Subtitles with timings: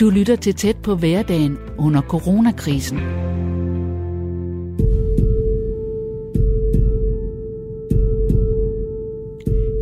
[0.00, 2.98] Du lytter til tæt på hverdagen under coronakrisen.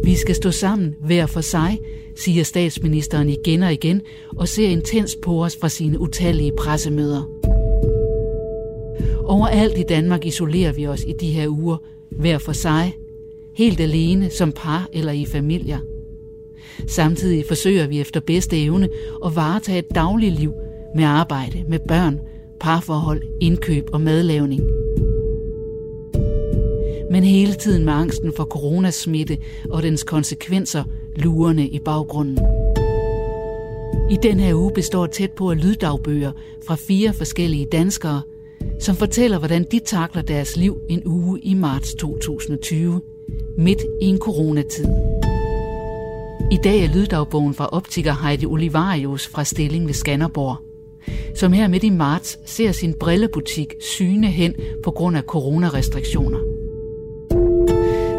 [0.04, 1.78] Vi skal stå sammen hver for sig,
[2.16, 4.02] siger statsministeren igen og igen,
[4.36, 7.22] og ser intens på os fra sine utallige pressemøder.
[9.24, 11.76] Overalt i Danmark isolerer vi os i de her uger,
[12.10, 12.94] hver for sig,
[13.58, 15.78] helt alene som par eller i familier.
[16.86, 18.88] Samtidig forsøger vi efter bedste evne
[19.24, 20.52] at varetage et dagligliv
[20.96, 22.20] med arbejde, med børn,
[22.60, 24.62] parforhold, indkøb og madlavning.
[27.10, 29.38] Men hele tiden med angsten for coronasmitte
[29.70, 30.84] og dens konsekvenser
[31.16, 32.38] lurende i baggrunden.
[34.10, 36.32] I den her uge består tæt på af lyddagbøger
[36.66, 38.22] fra fire forskellige danskere,
[38.80, 43.00] som fortæller, hvordan de takler deres liv en uge i marts 2020,
[43.58, 44.84] midt i en coronatid.
[46.50, 50.56] I dag er lyddagbogen fra optiker Heidi Olivarius fra Stilling ved Skanderborg,
[51.36, 56.38] som her midt i marts ser sin brillebutik syne hen på grund af coronarestriktioner.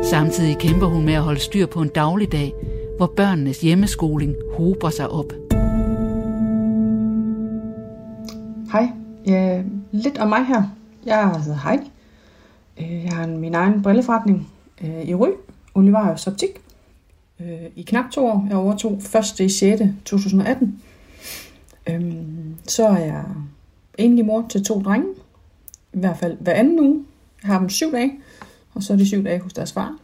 [0.04, 2.54] Samtidig kæmper hun med at holde styr på en dagligdag,
[2.98, 5.34] hvor børnenes hjemmeskoling hober sig op.
[8.72, 8.90] Hej,
[9.28, 10.64] ja, lidt om mig her.
[11.06, 11.92] Jeg hedder altså Heidi.
[12.80, 14.48] Øh, jeg har min egen brilleforretning
[14.84, 15.30] øh, i Ry,
[15.76, 16.62] Olivarius Optik
[17.40, 18.46] øh, i knap to år.
[18.50, 19.40] Jeg overtog 1.
[19.40, 19.82] i 6.
[20.06, 20.82] 2018.
[21.90, 23.24] Øhm, så er jeg
[23.98, 25.08] enlig mor til to drenge.
[25.94, 27.06] I hvert fald hver anden uge.
[27.44, 28.20] Jeg har dem syv dage,
[28.74, 29.98] og så er de syv dage hos deres far.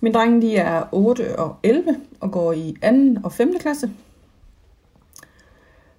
[0.00, 3.20] Mine drenge de er 8 og 11 og går i 2.
[3.24, 3.54] og 5.
[3.60, 3.90] klasse.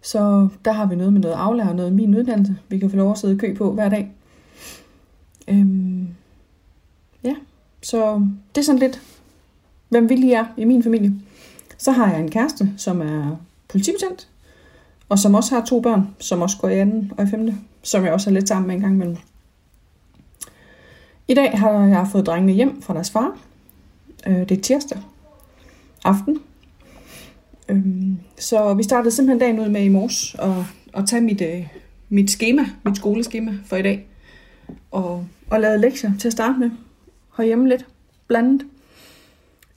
[0.02, 3.12] Så der har vi noget med noget aflærer, noget min uddannelse, vi kan få lov
[3.12, 4.12] at sidde i kø på hver dag.
[5.48, 5.87] Øhm,
[7.82, 9.02] så det er sådan lidt
[9.90, 11.14] hvem vi lige er i min familie.
[11.78, 14.30] Så har jeg en kæreste, som er politibetjent,
[15.10, 18.06] og som også har to børn, som også går i anden og i femte, som
[18.06, 19.18] jeg også er lidt sammen med en gang imellem.
[21.28, 23.38] I dag har jeg fået drengene hjem fra deres far.
[24.28, 25.00] Øh, det er tirsdag
[26.04, 26.40] aften.
[27.70, 31.68] Øhm, så vi startede simpelthen dagen ud med i morges og, og tage mit, øh,
[32.10, 34.08] mit schema, mit skoleskema for i dag.
[34.92, 36.70] Og, og lave lektier til at starte med.
[37.38, 37.86] Herhjemme lidt
[38.28, 38.68] blandet.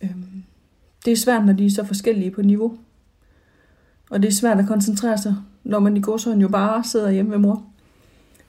[0.01, 0.43] Øhm,
[1.05, 2.79] det er svært, når de er så forskellige på niveau.
[4.11, 7.31] Og det er svært at koncentrere sig, når man i går jo bare sidder hjemme
[7.31, 7.65] med mor.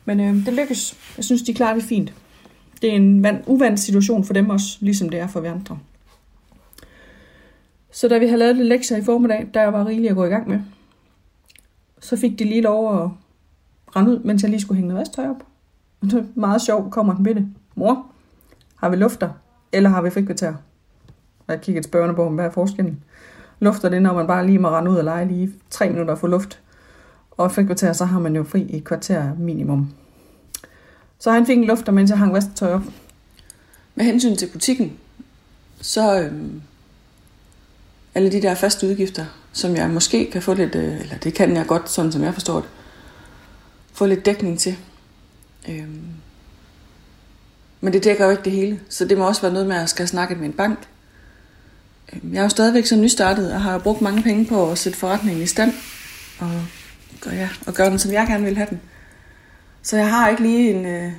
[0.06, 0.98] Men øh, det lykkes.
[1.18, 2.14] Jeg synes, de klarer det fint.
[2.82, 5.80] Det er en uvandt uvant situation for dem også, ligesom det er for vi andre.
[7.92, 10.30] Så da vi havde lavet lidt lektier i formiddag, der var rigeligt at gå i
[10.30, 10.60] gang med,
[12.00, 13.10] så fik de lige lov at
[13.96, 15.44] rende ud, mens jeg lige skulle hænge noget vasktøj op.
[16.02, 17.48] Og det er meget sjovt, kommer den med det.
[17.76, 18.11] Mor,
[18.82, 19.30] har vi lufter,
[19.72, 20.54] eller har vi frikvarter?
[21.48, 23.04] Og jeg kiggede spørgende på, hvad er forskellen?
[23.60, 26.28] Lufter det, når man bare lige må rende ud og lege lige tre minutter for
[26.28, 26.60] luft.
[27.32, 29.94] Og frikvarter, så har man jo fri i et kvarter minimum.
[31.20, 32.82] Så han fik en lufter, mens jeg hang vasketøj op.
[33.96, 34.98] Med hensyn til butikken,
[35.82, 36.62] så øhm,
[38.16, 41.56] alle de der faste udgifter, som jeg måske kan få lidt, øh, eller det kan
[41.56, 42.70] jeg godt, sådan som jeg forstår det,
[43.94, 44.78] få lidt dækning til.
[45.70, 46.21] Øhm,
[47.82, 49.82] men det dækker jo ikke det hele, så det må også være noget med at
[49.82, 50.80] jeg skal snakke med en bank,
[52.14, 55.00] øhm, jeg er jo stadigvæk så nystartet og har brugt mange penge på at sætte
[55.00, 55.74] forretningen i stand
[56.40, 56.62] og,
[57.26, 58.82] og, ja, og gøre den, som jeg gerne vil have den.
[59.82, 61.12] Så jeg har ikke lige en, øh,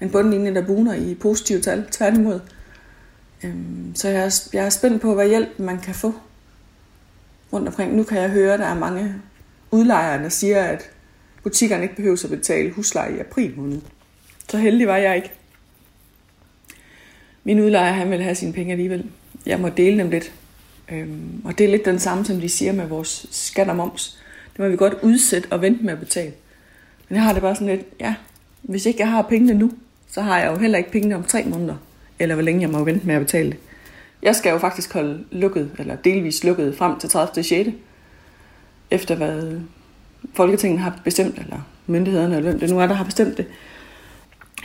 [0.00, 2.40] en bundlinje, der buner i positive tal, tværtimod.
[3.44, 6.14] Øhm, så jeg er, jeg er spændt på, hvad hjælp man kan få
[7.52, 7.96] rundt omkring.
[7.96, 9.14] Nu kan jeg høre, at der er mange
[9.70, 10.90] udlejere, der siger, at
[11.42, 13.80] butikkerne ikke behøver at betale husleje i april måned.
[14.48, 15.32] Så heldig var jeg ikke.
[17.46, 19.04] Min udlejer, han vil have sine penge alligevel
[19.46, 20.32] jeg må dele dem lidt.
[20.92, 24.18] Øhm, og det er lidt den samme, som de siger med vores skat og moms.
[24.52, 26.32] Det må vi godt udsætte og vente med at betale.
[27.08, 28.14] Men jeg har det bare sådan lidt, ja,
[28.62, 29.72] hvis ikke jeg har pengene nu,
[30.10, 31.76] så har jeg jo heller ikke pengene om tre måneder.
[32.18, 33.58] Eller hvor længe jeg må vente med at betale det.
[34.22, 37.42] Jeg skal jo faktisk holde lukket, eller delvis lukket, frem til 30.
[37.44, 37.70] 6.
[38.90, 39.60] Efter hvad
[40.34, 43.46] Folketinget har bestemt, eller myndighederne, eller det nu er, der har bestemt det.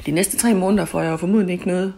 [0.06, 1.94] De næste tre måneder får jeg jo formodentlig ikke noget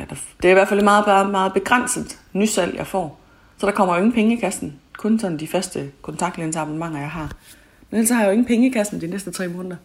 [0.00, 3.20] eller det er i hvert fald meget, meget, meget begrænset nysalg, jeg får.
[3.58, 4.80] Så der kommer jo ingen penge i kassen.
[4.98, 7.32] Kun sådan de faste kontaktlinsabonnementer, jeg har.
[7.90, 9.76] Men ellers har jeg jo ingen penge i kassen de næste tre måneder.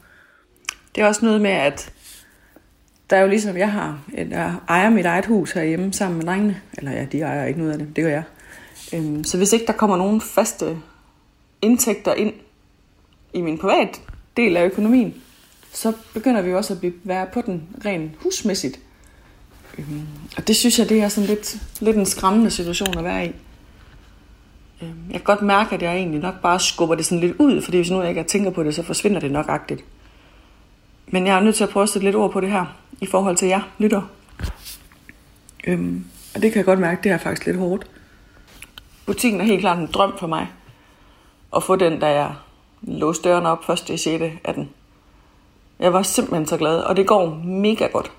[0.95, 1.93] Det er også noget med, at
[3.09, 6.61] der er jo ligesom jeg har, jeg ejer mit eget hus herhjemme sammen med drengene.
[6.77, 8.23] Eller ja, de ejer ikke noget af det, det gør jeg.
[8.93, 10.77] Øhm, så hvis ikke der kommer nogen faste
[11.61, 12.33] indtægter ind
[13.33, 14.01] i min privat
[14.37, 15.13] del af økonomien,
[15.73, 18.79] så begynder vi også at være på den rent husmæssigt
[19.77, 23.25] Øhm, og det synes jeg, det er sådan lidt, lidt en skræmmende situation at være
[23.25, 23.31] i.
[24.81, 27.61] Øhm, jeg kan godt mærke, at jeg egentlig nok bare skubber det sådan lidt ud,
[27.61, 29.83] fordi hvis nu jeg ikke tænker på det, så forsvinder det nok agtigt.
[31.07, 32.65] Men jeg er nødt til at prøve at sætte lidt ord på det her,
[33.01, 34.01] i forhold til jer, lytter.
[35.67, 36.05] Øhm,
[36.35, 37.87] og det kan jeg godt mærke, det er faktisk lidt hårdt.
[39.05, 40.47] Butikken er helt klart en drøm for mig.
[41.55, 42.33] At få den, da jeg
[42.81, 44.23] låste døren op først i 6.
[44.43, 44.69] af den.
[45.79, 48.11] Jeg var simpelthen så glad, og det går mega godt.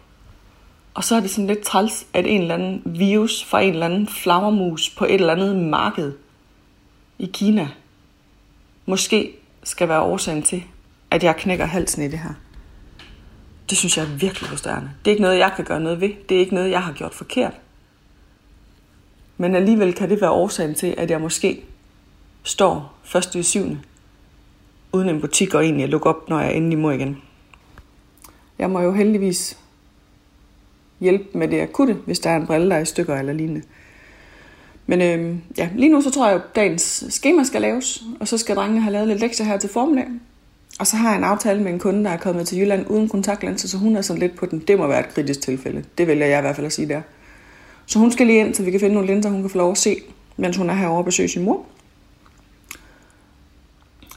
[0.94, 3.86] Og så er det sådan lidt træls, at en eller anden virus fra en eller
[3.86, 6.12] anden flagermus på et eller andet marked
[7.18, 7.68] i Kina
[8.86, 10.64] måske skal være årsagen til,
[11.10, 12.34] at jeg knækker halsen i det her.
[13.70, 14.90] Det synes jeg er virkelig frustrerende.
[15.04, 16.10] Det er ikke noget, jeg kan gøre noget ved.
[16.28, 17.52] Det er ikke noget, jeg har gjort forkert.
[19.36, 21.64] Men alligevel kan det være årsagen til, at jeg måske
[22.42, 23.80] står først i syvende,
[24.92, 27.22] uden en butik og egentlig at lukke op, når jeg endelig må igen.
[28.58, 29.58] Jeg må jo heldigvis
[31.00, 33.62] hjælpe med det akutte, hvis der er en brille, der er i stykker eller lignende.
[34.86, 38.38] Men øh, ja, lige nu så tror jeg, at dagens schema skal laves, og så
[38.38, 40.06] skal drengene have lavet lidt lektier her til formiddag.
[40.80, 43.08] Og så har jeg en aftale med en kunde, der er kommet til Jylland uden
[43.08, 44.58] kontaktlinser, så hun er sådan lidt på den.
[44.58, 45.84] Det må være et kritisk tilfælde.
[45.98, 47.00] Det vælger jeg i hvert fald at sige der.
[47.86, 49.70] Så hun skal lige ind, så vi kan finde nogle linser, hun kan få lov
[49.70, 49.96] at se,
[50.36, 51.66] mens hun er herovre og besøger sin mor.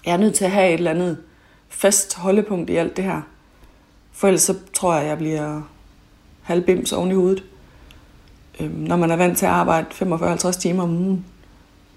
[0.06, 1.18] Jeg er nødt til at have et eller andet
[1.69, 3.21] fast holdepunkt i alt det her.
[4.12, 5.62] For ellers så tror jeg, at jeg bliver
[6.48, 7.44] halvbims oven i hovedet.
[8.60, 11.26] Øhm, når man er vant til at arbejde 45-50 timer om ugen,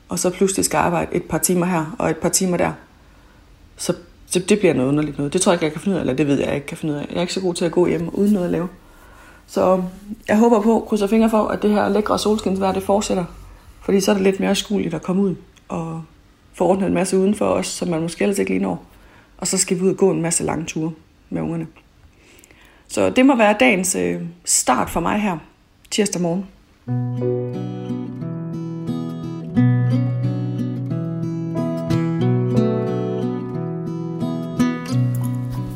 [0.09, 2.73] og så pludselig skal arbejde et par timer her og et par timer der,
[3.77, 3.95] så
[4.35, 5.33] det, det bliver noget underligt noget.
[5.33, 6.67] Det tror jeg ikke, jeg kan finde ud af, eller det ved jeg, jeg ikke
[6.67, 7.07] kan finde ud af.
[7.11, 8.69] Jeg er ikke så god til at gå hjem uden noget at lave.
[9.47, 9.83] Så øhm,
[10.29, 13.25] jeg håber på, krydser fingre for, at det her lækre solskinsvejr, det fortsætter.
[13.81, 15.35] Fordi så er det lidt mere skueligt at komme ud
[15.69, 16.03] og
[16.55, 18.85] få ordnet en masse udenfor os, som man måske ellers ikke lige når.
[19.39, 20.93] Og så skal vi ud og gå en masse lange ture
[21.31, 21.67] med ungerne.
[22.91, 25.39] Så det må være dagens øh, start for mig her
[25.91, 26.47] tirsdag morgen.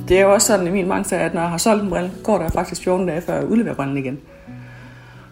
[0.08, 2.12] Det er jo også sådan i min mange at når jeg har solgt en brille,
[2.24, 4.20] går der faktisk 14 dage, før jeg udleverer brillen igen.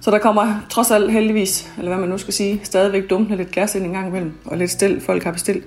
[0.01, 3.53] Så der kommer trods alt heldigvis, eller hvad man nu skal sige, stadigvæk dumpende lidt
[3.53, 5.65] gas ind en gang imellem, og lidt stil, folk har bestilt,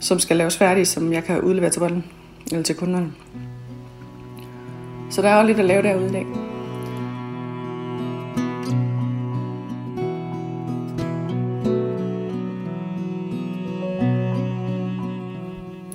[0.00, 2.04] som skal laves færdige, som jeg kan udlevere til brillen,
[2.50, 3.12] eller til kunderne.
[5.10, 6.26] Så der er også lidt at lave derude i dag.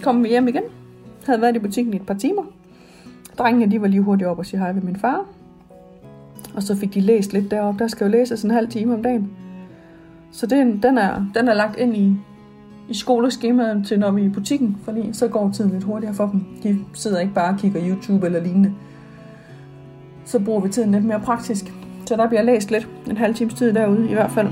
[0.03, 0.63] Kom vi hjem igen.
[1.25, 2.43] Havde været i butikken i et par timer.
[3.37, 5.25] Drengene de var lige hurtigt op og sige hej ved min far.
[6.55, 7.79] Og så fik de læst lidt deroppe.
[7.79, 9.31] Der skal jo læses en halv time om dagen.
[10.31, 12.15] Så den, den, er, den er lagt ind i,
[12.89, 16.27] i skoleskemaet til når vi er i butikken, fordi så går tiden lidt hurtigere for
[16.27, 16.45] dem.
[16.63, 18.73] De sidder ikke bare og kigger YouTube eller lignende.
[20.29, 21.73] Så bruger vi tiden lidt mere praktisk.
[22.05, 24.47] Så der bliver læst lidt en halv times tid derude i hvert fald.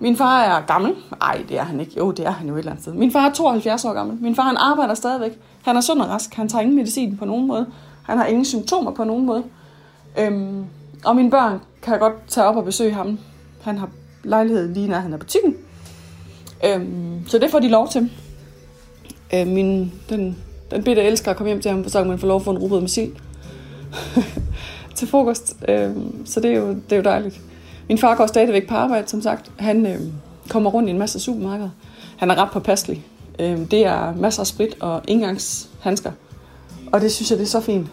[0.00, 0.92] Min far er gammel.
[1.20, 1.92] Nej, det er han ikke.
[1.98, 2.94] Jo, det er han jo et eller andet sted.
[2.94, 4.18] Min far er 72 år gammel.
[4.20, 5.38] Min far han arbejder stadigvæk.
[5.62, 6.34] Han er sund og rask.
[6.34, 7.66] Han tager ingen medicin på nogen måde.
[8.02, 9.42] Han har ingen symptomer på nogen måde.
[10.18, 10.64] Øhm,
[11.04, 13.18] og mine børn kan godt tage op og besøge ham.
[13.62, 13.88] Han har
[14.22, 15.54] lejlighed lige når han er butikken.
[16.66, 18.10] Øhm, så det får de lov til
[19.34, 20.36] øh, min, den,
[20.70, 22.50] den bitte elsker at komme hjem til ham, så kan man få lov at få
[22.50, 23.12] en rugbrød med sild
[24.96, 25.56] til frokost.
[25.68, 25.90] Øh,
[26.24, 27.40] så det er, jo, det er jo dejligt.
[27.88, 29.50] Min far går stadigvæk på arbejde, som sagt.
[29.58, 30.00] Han øh,
[30.48, 31.70] kommer rundt i en masse supermarkeder.
[32.16, 33.04] Han er ret påpasselig.
[33.38, 36.12] Øh, det er masser af sprit og indgangshandsker.
[36.92, 37.86] Og det synes jeg, det er så fint.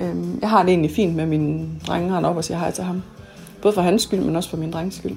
[0.00, 2.84] Øh, jeg har det egentlig fint med mine drenge han op og siger hej til
[2.84, 3.02] ham.
[3.62, 5.16] Både for hans skyld, men også for min drengs skyld.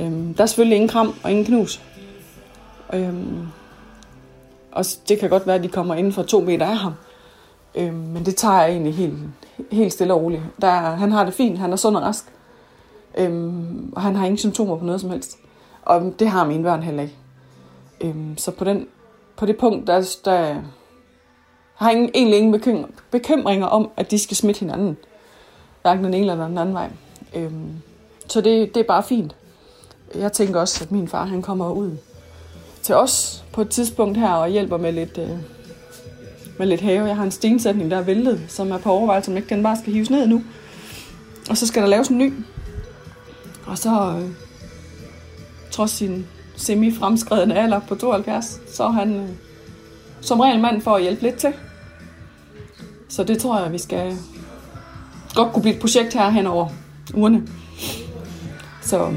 [0.00, 1.80] Øh, der er selvfølgelig ingen kram og ingen knus.
[2.92, 3.14] Øh,
[4.76, 6.92] og det kan godt være, at de kommer inden for to meter af ham.
[7.74, 9.14] Øh, men det tager jeg egentlig helt,
[9.72, 10.42] helt stille og roligt.
[10.60, 12.24] Der, han har det fint, han er sund og rask.
[13.18, 13.54] Øh,
[13.92, 15.38] og han har ingen symptomer på noget som helst.
[15.82, 17.16] Og det har mine børn heller ikke.
[18.00, 18.86] Øh, så på, den,
[19.36, 20.56] på det punkt, der, der
[21.74, 24.96] har ingen, egentlig ingen bekymringer om, at de skal smitte hinanden.
[25.82, 26.90] Hverken den ene eller den anden vej.
[27.34, 27.52] Øh,
[28.28, 29.36] så det, det er bare fint.
[30.14, 31.96] Jeg tænker også, at min far han kommer ud
[32.86, 35.30] til os på et tidspunkt her og hjælper med lidt, øh,
[36.58, 37.06] med lidt have.
[37.06, 39.76] Jeg har en stensætning, der er væltet, som er på overvejelse, om ikke den bare
[39.76, 40.42] skal hives ned nu.
[41.50, 42.32] Og så skal der laves en ny.
[43.66, 44.30] Og så, øh,
[45.70, 46.26] trods sin
[46.56, 49.28] semi-fremskredende alder på 72, så er han øh,
[50.20, 51.52] som regel mand for at hjælpe lidt til.
[53.08, 54.16] Så det tror jeg, vi skal
[55.34, 56.68] godt kunne blive et projekt her hen over
[57.14, 57.42] ugerne.
[58.82, 59.12] Så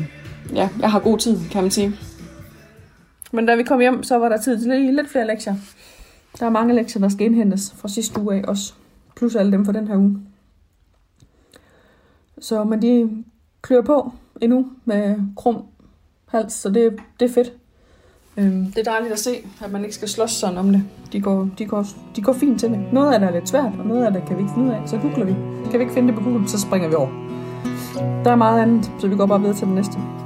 [0.54, 2.09] ja, jeg har god tid, kan man sige.
[3.32, 5.56] Men da vi kom hjem, så var der tid til lidt flere lektier.
[6.40, 8.74] Der er mange lektier, der skal indhentes fra sidste uge af også.
[9.16, 10.18] Plus alle dem fra den her uge.
[12.40, 13.24] Så men de
[13.62, 15.64] klør på endnu med krum
[16.28, 17.54] hals, så det, det er fedt.
[18.38, 19.32] Øhm, det er dejligt at se,
[19.64, 20.84] at man ikke skal slås sådan om det.
[21.12, 22.80] De går, de går, de går fint til det.
[22.94, 24.74] Noget af det er lidt svært, og noget af det kan vi ikke finde ud
[24.74, 24.90] af.
[24.90, 25.36] Så googler vi.
[25.70, 27.10] Kan vi ikke finde det på Google, så springer vi over.
[28.24, 30.19] Der er meget andet, så vi går bare videre til det næste.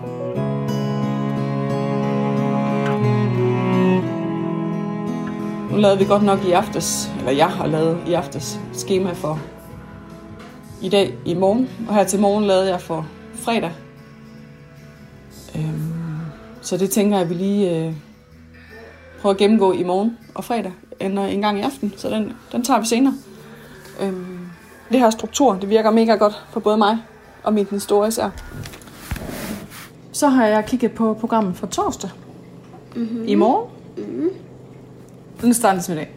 [5.73, 9.39] Nu lavede vi godt nok i aftes, eller jeg har lavet i aftes, schema for
[10.81, 11.69] i dag, i morgen.
[11.87, 13.71] Og her til morgen lavede jeg for fredag.
[15.55, 16.19] Øhm,
[16.61, 17.93] så det tænker jeg, at vi lige øh,
[19.21, 21.93] prøver at gennemgå i morgen og fredag, eller en gang i aften.
[21.97, 23.13] Så den, den tager vi senere.
[24.01, 24.39] Øhm,
[24.91, 26.97] det her struktur, det virker mega godt for både mig
[27.43, 28.29] og min historie især.
[30.11, 32.09] Så har jeg kigget på programmet for torsdag.
[32.95, 33.27] Mm-hmm.
[33.27, 33.69] I morgen.
[33.97, 34.29] Mm-hmm.
[35.43, 36.09] Den starter i dag.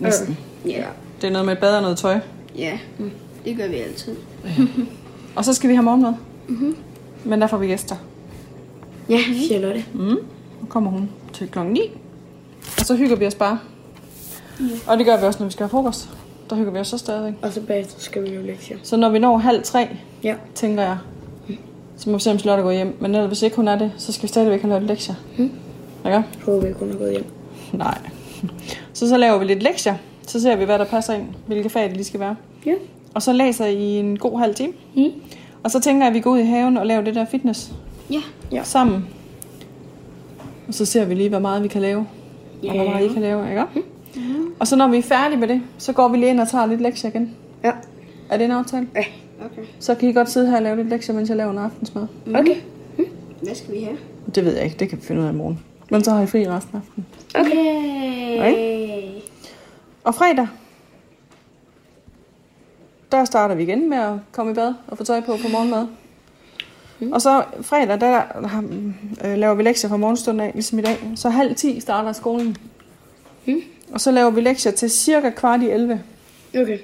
[0.00, 0.38] Næsten.
[0.66, 0.84] Ja,
[1.20, 2.18] Det er noget med et bad og noget tøj.
[2.58, 2.78] ja.
[2.98, 3.10] Mm.
[3.44, 4.16] Det gør vi altid.
[5.36, 6.12] Og så skal vi have morgenmad.
[6.48, 6.76] Mm-hmm.
[7.24, 7.96] Men der får vi gæster.
[9.08, 9.84] Ja, Charlotte.
[9.94, 10.18] Nu
[10.68, 11.80] kommer hun til klokken 9.
[12.78, 13.58] Og så hygger vi os bare.
[14.86, 16.08] Og det gør vi også, når vi skal have frokost.
[16.50, 17.32] Der hygger vi os så stadigvæk.
[17.42, 18.78] Og så bagefter skal vi lave lektier.
[18.82, 19.88] Så når vi når halv tre,
[20.22, 20.34] Ja.
[20.54, 20.98] tænker jeg,
[21.96, 22.96] så må vi se, om Charlotte går hjem.
[23.00, 25.14] Men ellers, hvis ikke hun er det, så skal vi stadigvæk have lavet lektier.
[25.38, 25.50] Mm.
[26.04, 26.22] Ja?
[26.44, 27.24] Håber jeg kun er gået hjem.
[27.72, 27.98] Nej.
[28.92, 29.94] Så så laver vi lidt lektier.
[30.26, 31.24] Så ser vi, hvad der passer ind.
[31.46, 32.36] Hvilke fag det lige skal være.
[32.66, 32.72] Ja.
[33.14, 34.72] Og så læser I en god halv time.
[34.96, 35.10] Mm.
[35.62, 37.72] Og så tænker jeg, at vi går ud i haven og laver det der fitness
[38.10, 38.20] Ja.
[38.52, 38.62] ja.
[38.64, 39.06] sammen.
[40.68, 42.06] Og så ser vi lige, hvor meget vi kan lave.
[42.68, 43.64] Og hvor meget I kan lave, ikke?
[44.16, 44.22] Mm.
[44.60, 46.66] Og så når vi er færdige med det, så går vi lige ind og tager
[46.66, 47.30] lidt lektier igen.
[47.64, 47.70] Ja.
[48.30, 48.86] Er det en aftale?
[48.94, 49.04] Ja.
[49.44, 49.62] Okay.
[49.80, 52.06] Så kan I godt sidde her og lave lidt lektier, mens jeg laver en aftensmad.
[52.34, 52.54] Okay.
[52.98, 53.04] Mm.
[53.42, 53.96] Hvad skal vi have?
[54.34, 55.58] Det ved jeg ikke, det kan vi finde ud af i morgen.
[55.90, 57.06] Men så har I fri resten af aftenen.
[57.34, 59.20] Okay.
[60.04, 60.48] Og fredag,
[63.12, 65.86] der starter vi igen med at komme i bad og få tøj på på morgenmad.
[67.00, 67.12] Mm.
[67.12, 68.22] Og så fredag, der
[69.24, 70.98] øh, laver vi lektier fra morgenstunden af, ligesom i dag.
[71.16, 72.56] Så halv 10 starter skolen.
[73.46, 73.60] Mm.
[73.92, 76.02] Og så laver vi lektier til cirka kvart i 11.
[76.54, 76.78] Okay.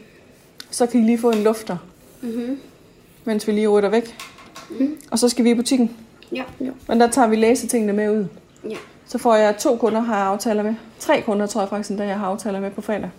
[0.71, 1.77] Så kan I lige få en lufter,
[2.21, 2.59] Mhm.
[3.25, 4.17] mens vi lige rytter væk.
[4.81, 4.97] Mm.
[5.11, 5.97] Og så skal vi i butikken.
[6.33, 6.45] Ja.
[6.61, 6.71] ja.
[6.89, 8.27] Men der tager vi læsetingene med ud.
[8.71, 8.77] Ja.
[9.07, 10.75] Så får jeg to kunder, har jeg aftaler med.
[10.99, 13.11] Tre kunder, tror jeg faktisk, endda jeg har aftaler med på fredag.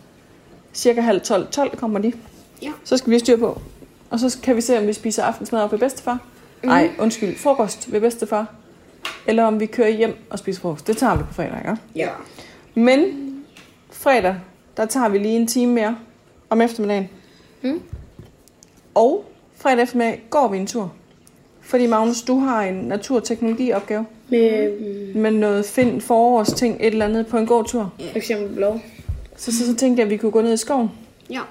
[0.73, 1.47] Cirka halv 12.
[1.51, 2.13] 12 kommer de.
[2.61, 2.71] Ja.
[2.83, 3.61] Så skal vi have styr på.
[4.09, 6.19] Og så kan vi se, om vi spiser aftensmad op ved bedstefar.
[6.63, 8.45] Nej, undskyld, frokost ved bedstefar.
[9.27, 10.87] Eller om vi kører hjem og spiser frokost.
[10.87, 11.77] Det tager vi på fredag, ikke?
[11.95, 12.09] Ja.
[12.75, 13.01] Men
[13.91, 14.35] fredag,
[14.77, 15.97] der tager vi lige en time mere
[16.49, 17.09] om eftermiddagen.
[17.61, 17.81] Mm.
[18.95, 19.25] Og
[19.55, 20.91] fredag eftermiddag går vi en tur.
[21.61, 24.05] Fordi Magnus, du har en naturteknologiopgave.
[24.29, 27.93] Med mm, med noget find forårsting, et eller andet på en god tur.
[28.11, 28.79] for eksempel blå.
[29.37, 30.91] Så, så, så tænkte jeg, at vi kunne gå ned i skoven.
[31.29, 31.41] Ja.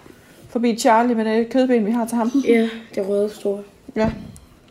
[0.48, 2.30] Forbi Charlie med det kødben, vi har til ham.
[2.44, 3.62] Ja, det røde store.
[3.96, 4.12] Ja.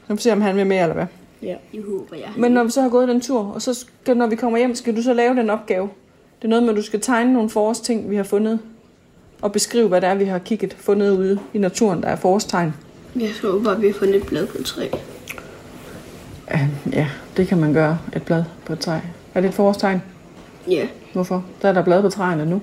[0.08, 1.06] Så vi se, om han vil med, eller hvad.
[1.42, 1.56] Ja.
[1.72, 2.30] Det håber jeg.
[2.38, 4.76] Men når vi så har gået den tur, og så skal, når vi kommer hjem,
[4.76, 5.90] skal du så lave den opgave.
[6.40, 8.60] Det er noget med, at du skal tegne nogle forårsting, vi har fundet.
[9.42, 12.74] Og beskrive, hvad det er, vi har kigget, fundet ude i naturen, der er forårstegn.
[13.20, 14.88] Jeg håber, at vi har fundet et blad på et træ.
[16.52, 17.98] Ja, ja, det kan man gøre.
[18.16, 18.98] Et blad på et træ.
[19.34, 20.02] Er det et forårstegn?
[20.70, 20.88] Ja.
[21.14, 21.46] Hvorfor?
[21.62, 22.62] Der er der blad på træerne nu.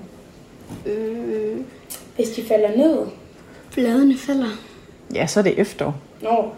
[0.85, 1.65] Mm,
[2.15, 2.97] Hvis de falder ned.
[3.73, 4.47] bladene falder.
[5.15, 5.95] Ja, så er det efterår.
[6.21, 6.51] Nå,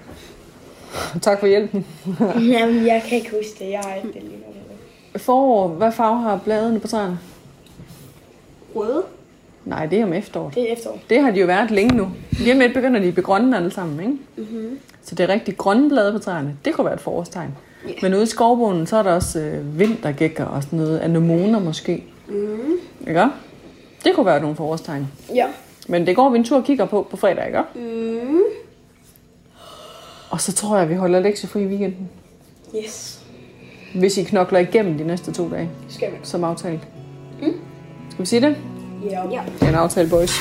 [1.22, 1.86] Tak for hjælpen.
[2.54, 3.72] Jamen, jeg kan ikke huske det.
[3.72, 5.20] Jeg har ikke det lige nu.
[5.20, 7.20] Forår, hvad farve har bladene på træerne?
[8.76, 9.04] Røde?
[9.66, 10.56] Nej, det er om efteråret.
[10.56, 11.00] Det er efterår.
[11.10, 12.10] Det har de jo været længe nu.
[12.32, 14.12] Lige om lidt begynder de at blive grønne alle sammen, ikke?
[14.52, 14.80] Mm-hmm.
[15.06, 16.56] Så det er rigtig grønne blade på træerne.
[16.66, 17.50] Det kunne være et forårstegn.
[17.88, 17.94] Ja.
[18.02, 21.00] Men ude i skovbunden, så er der også øh, vintergækker og sådan noget.
[21.00, 22.04] Anemoner måske.
[22.28, 22.72] Mm.
[23.08, 23.26] Ikke?
[24.04, 25.08] Det kunne være nogle forårstegn.
[25.36, 25.46] Ja.
[25.88, 27.60] Men det går vi en tur og kigger på på fredag, ikke?
[27.76, 28.40] Mm.
[30.30, 32.10] Og så tror jeg, at vi holder lektiefri i weekenden.
[32.84, 33.20] Yes.
[33.96, 36.16] Hvis I knokler igennem de næste to dage, Skal vi?
[36.24, 36.80] som aftalt.
[37.42, 37.54] Mm.
[38.10, 38.58] Skal vi sige det?
[39.12, 39.22] Ja.
[39.32, 39.42] Ja.
[39.60, 40.32] Det er en aftale, boys.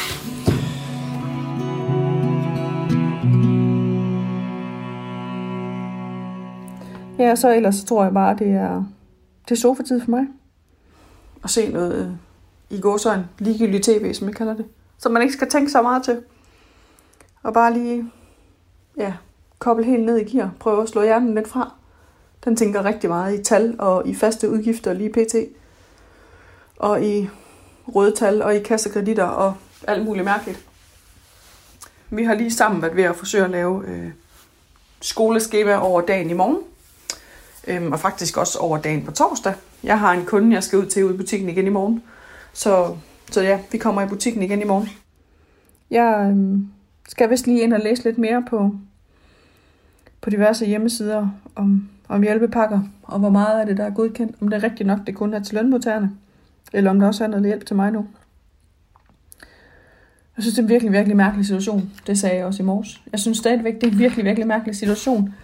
[7.18, 8.84] Ja, så ellers så tror jeg bare, det er,
[9.48, 10.26] det er sofatid for mig.
[11.44, 12.12] At se noget øh,
[12.78, 14.66] i gåsøjne, ligegyldigt tv, som jeg kalder det.
[14.98, 16.22] Som man ikke skal tænke så meget til.
[17.42, 18.10] Og bare lige,
[18.96, 19.14] ja,
[19.58, 20.50] koble helt ned i gear.
[20.60, 21.72] Prøve at slå hjernen lidt fra.
[22.44, 25.34] Den tænker rigtig meget i tal og i faste udgifter lige pt.
[26.76, 27.28] Og i
[27.88, 29.54] røde tal og i kassekreditter og
[29.86, 30.66] alt muligt mærkeligt.
[32.10, 34.10] Vi har lige sammen været ved at forsøge at lave øh,
[35.00, 36.58] skoleskema over dagen i morgen.
[37.66, 39.54] Øhm, og faktisk også over dagen på torsdag.
[39.84, 42.02] Jeg har en kunde, jeg skal ud til ude i butikken igen i morgen.
[42.52, 42.96] Så
[43.30, 44.88] Så ja, vi kommer i butikken igen i morgen.
[45.90, 46.68] Jeg øhm,
[47.08, 48.74] skal vist lige ind og læse lidt mere på,
[50.20, 54.36] på diverse hjemmesider om, om hjælpepakker, og hvor meget af det, der er godkendt.
[54.40, 56.10] Om det er rigtigt nok, det kun er til lønmodtagerne,
[56.72, 58.06] eller om der også er noget hjælp til mig nu.
[60.36, 61.90] Jeg synes, det er en virkelig, virkelig mærkelig situation.
[62.06, 63.02] Det sagde jeg også i morges.
[63.12, 65.34] Jeg synes stadigvæk, det er en virkelig, virkelig mærkelig situation.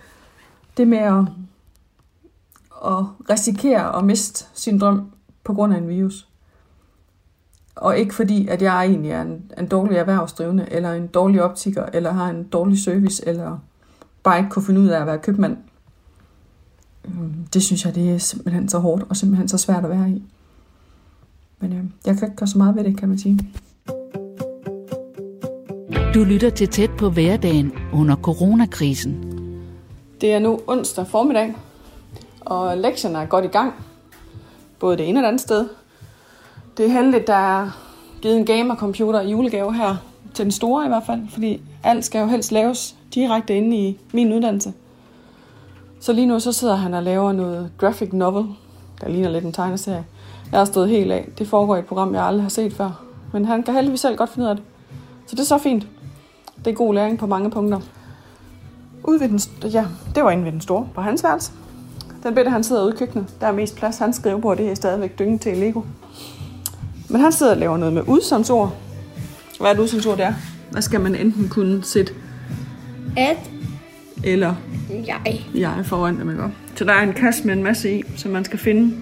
[0.77, 1.25] Det med at,
[2.85, 5.13] at risikere at miste sin drøm
[5.45, 6.27] på grund af en virus.
[7.75, 11.87] Og ikke fordi, at jeg egentlig er en, en dårlig erhvervsdrivende, eller en dårlig optiker,
[11.93, 13.59] eller har en dårlig service, eller
[14.23, 15.57] bare ikke kunne finde ud af at være købmand.
[17.05, 20.11] Øhm, Det synes jeg, det er simpelthen så hårdt, og simpelthen så svært at være
[20.11, 20.23] i.
[21.61, 23.39] Men øh, jeg kan ikke gøre så meget ved det, kan man sige.
[26.15, 29.25] Du lytter til tæt på hverdagen under coronakrisen.
[30.21, 31.55] Det er nu onsdag formiddag,
[32.41, 33.75] og lektierne er godt i gang.
[34.79, 35.69] Både det ene og det andet sted.
[36.77, 37.71] Det er heldigt, der er
[38.23, 39.97] givet en gamercomputer i julegave her,
[40.35, 43.99] til den store i hvert fald, fordi alt skal jo helst laves direkte inde i
[44.13, 44.73] min uddannelse.
[46.01, 48.47] Så lige nu så sidder han og laver noget graphic novel,
[49.01, 50.05] der ligner lidt en tegneserie.
[50.53, 51.29] Jeg har stået helt af.
[51.39, 53.05] Det foregår i et program, jeg aldrig har set før.
[53.33, 54.65] Men han kan heldigvis selv godt finde ud af det.
[55.27, 55.87] Så det er så fint.
[56.65, 57.81] Det er god læring på mange punkter.
[59.05, 61.53] Ud ved den, ja, det var inde ved den store, på hans værelse.
[62.23, 63.27] Den bitte, han sidder ude i køkkenet.
[63.41, 63.99] Der er mest plads.
[63.99, 65.81] Hans skrivebord, det er stadigvæk dyngen til Lego.
[67.09, 68.75] Men han sidder og laver noget med udsagnsord.
[69.61, 70.33] Hvad er et udsagnsord, det er?
[70.71, 72.13] Hvad skal man enten kunne sætte
[73.17, 73.51] At
[74.25, 74.55] eller
[75.07, 75.41] jeg.
[75.55, 76.43] jeg foran dem, ikke?
[76.77, 78.95] Så der er en kasse med en masse i, som man skal finde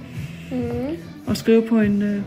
[0.52, 0.96] Mm.
[1.26, 2.22] og skrive på, en, øh,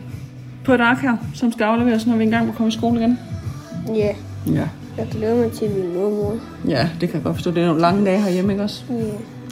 [0.65, 3.19] på et ark her, som skal afleveres, når vi engang må komme i skole igen.
[3.87, 4.15] Ja,
[4.47, 4.67] Ja.
[4.97, 6.35] jeg glæder mig til min mormor.
[6.67, 7.51] Ja, det kan jeg godt forstå.
[7.51, 8.83] Det er nogle lange dage herhjemme, ikke også?
[8.89, 8.95] Ja.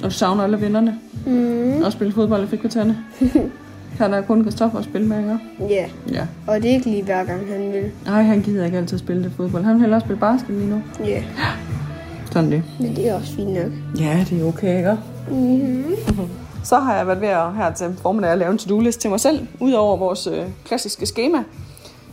[0.04, 1.00] Og savner alle vennerne.
[1.26, 1.82] Mm.
[1.84, 2.98] Og spille fodbold i frikvartererne.
[3.98, 5.40] Kan der kun Kristoffer at spille med, ikke?
[5.74, 6.28] Ja, Ja.
[6.48, 7.92] og det er ikke lige hver gang, han vil.
[8.06, 9.64] Nej, han gider ikke altid spille det fodbold.
[9.64, 10.82] Han vil hellere spille basket lige nu.
[11.06, 11.24] Ja,
[12.32, 12.64] Sådan det.
[12.80, 13.72] men det er også fint nok.
[14.00, 14.98] Ja, det er okay, ikke?
[15.32, 16.30] Mm-hmm.
[16.64, 19.20] Så har jeg været ved at her til formiddag at lave en to-do-list til mig
[19.20, 21.38] selv, udover vores øh, klassiske schema.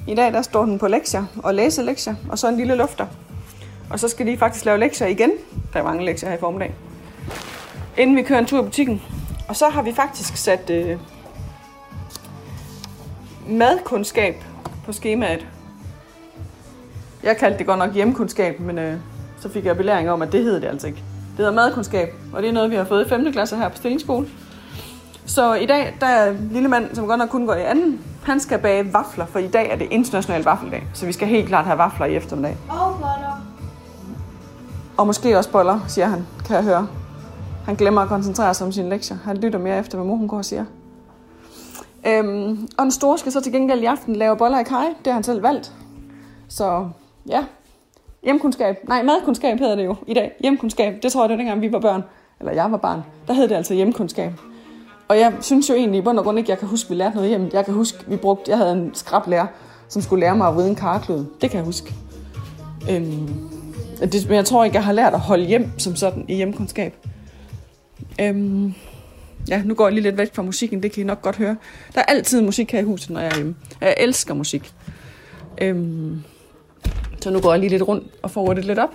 [0.09, 3.07] I dag der står den på lektier og læselektier, og så en lille lufter.
[3.91, 5.31] Og så skal de faktisk lave lektier igen.
[5.73, 6.75] Der er mange lektier her i formiddag.
[7.99, 9.03] Inden vi kører en tur i butikken.
[9.49, 10.99] Og så har vi faktisk sat øh,
[13.49, 14.45] madkundskab
[14.85, 15.47] på skemaet.
[17.23, 18.99] Jeg kaldte det godt nok hjemkundskab, men øh,
[19.41, 20.99] så fik jeg belæring om, at det hed det altså ikke.
[21.31, 23.33] Det hedder madkundskab, og det er noget, vi har fået i 5.
[23.33, 24.29] klasse her på stillingsskole.
[25.27, 28.01] Så i dag, der er en lille mand, som godt nok kun går i anden,
[28.23, 30.87] han skal bage vafler, for i dag er det international vaffeldag.
[30.95, 32.57] Så vi skal helt klart have vafler i eftermiddag.
[32.69, 33.47] Og boller.
[34.97, 36.89] Og måske også boller, siger han, kan jeg høre.
[37.67, 39.17] Han glemmer at koncentrere sig om sine lektier.
[39.25, 40.65] Han lytter mere efter, hvad mor hun går og siger.
[42.07, 44.85] Øhm, og den store skal så til gengæld i aften lave boller i kaj.
[44.99, 45.73] Det har han selv valgt.
[46.49, 46.89] Så
[47.29, 47.45] ja,
[48.25, 48.89] hjemkundskab.
[48.89, 50.33] Nej, madkundskab hedder det jo i dag.
[50.41, 52.03] Hjemkundskab, det tror jeg, det var dengang vi var børn.
[52.41, 53.01] Eller jeg var barn.
[53.29, 54.33] Der hed det altså hjemkundskab.
[55.09, 57.15] Og jeg synes jo egentlig i bund og grund ikke, jeg kan huske, vi lærte
[57.15, 57.51] noget hjemme.
[57.53, 59.47] Jeg kan huske, vi brugte, jeg havde en skrablærer,
[59.89, 61.25] som skulle lære mig at vride en karklud.
[61.41, 61.95] Det kan jeg huske.
[62.91, 63.29] Øhm,
[64.01, 67.07] det, men jeg tror ikke, jeg har lært at holde hjem som sådan i hjemkundskab.
[68.21, 68.75] Øhm,
[69.49, 71.57] ja, nu går jeg lige lidt væk fra musikken, det kan I nok godt høre.
[71.95, 73.57] Der er altid musik her i huset, når jeg er hjemme.
[73.81, 74.73] Jeg elsker musik.
[75.63, 76.23] Øhm,
[77.21, 78.95] så nu går jeg lige lidt rundt og får det lidt op.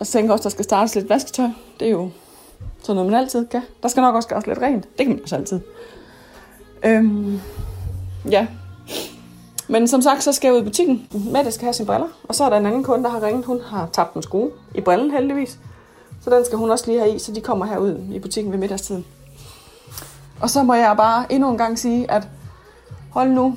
[0.00, 1.48] Og så tænker også, der skal startes lidt vasketøj.
[1.80, 2.10] Det er jo
[2.82, 3.62] sådan noget, man altid kan.
[3.82, 4.84] Der skal nok også gøres lidt rent.
[4.98, 5.60] Det kan man også altid.
[6.84, 7.40] Øhm,
[8.30, 8.46] ja.
[9.68, 11.08] Men som sagt, så skal jeg ud i butikken.
[11.32, 12.08] Mette skal have sine briller.
[12.28, 13.44] Og så er der en anden kunde, der har ringet.
[13.44, 15.58] Hun har tabt en skrue i brillen heldigvis.
[16.26, 18.58] Så den skal hun også lige have i, så de kommer herud i butikken ved
[18.58, 19.04] middagstiden.
[20.40, 22.28] Og så må jeg bare endnu en gang sige, at
[23.10, 23.54] hold nu,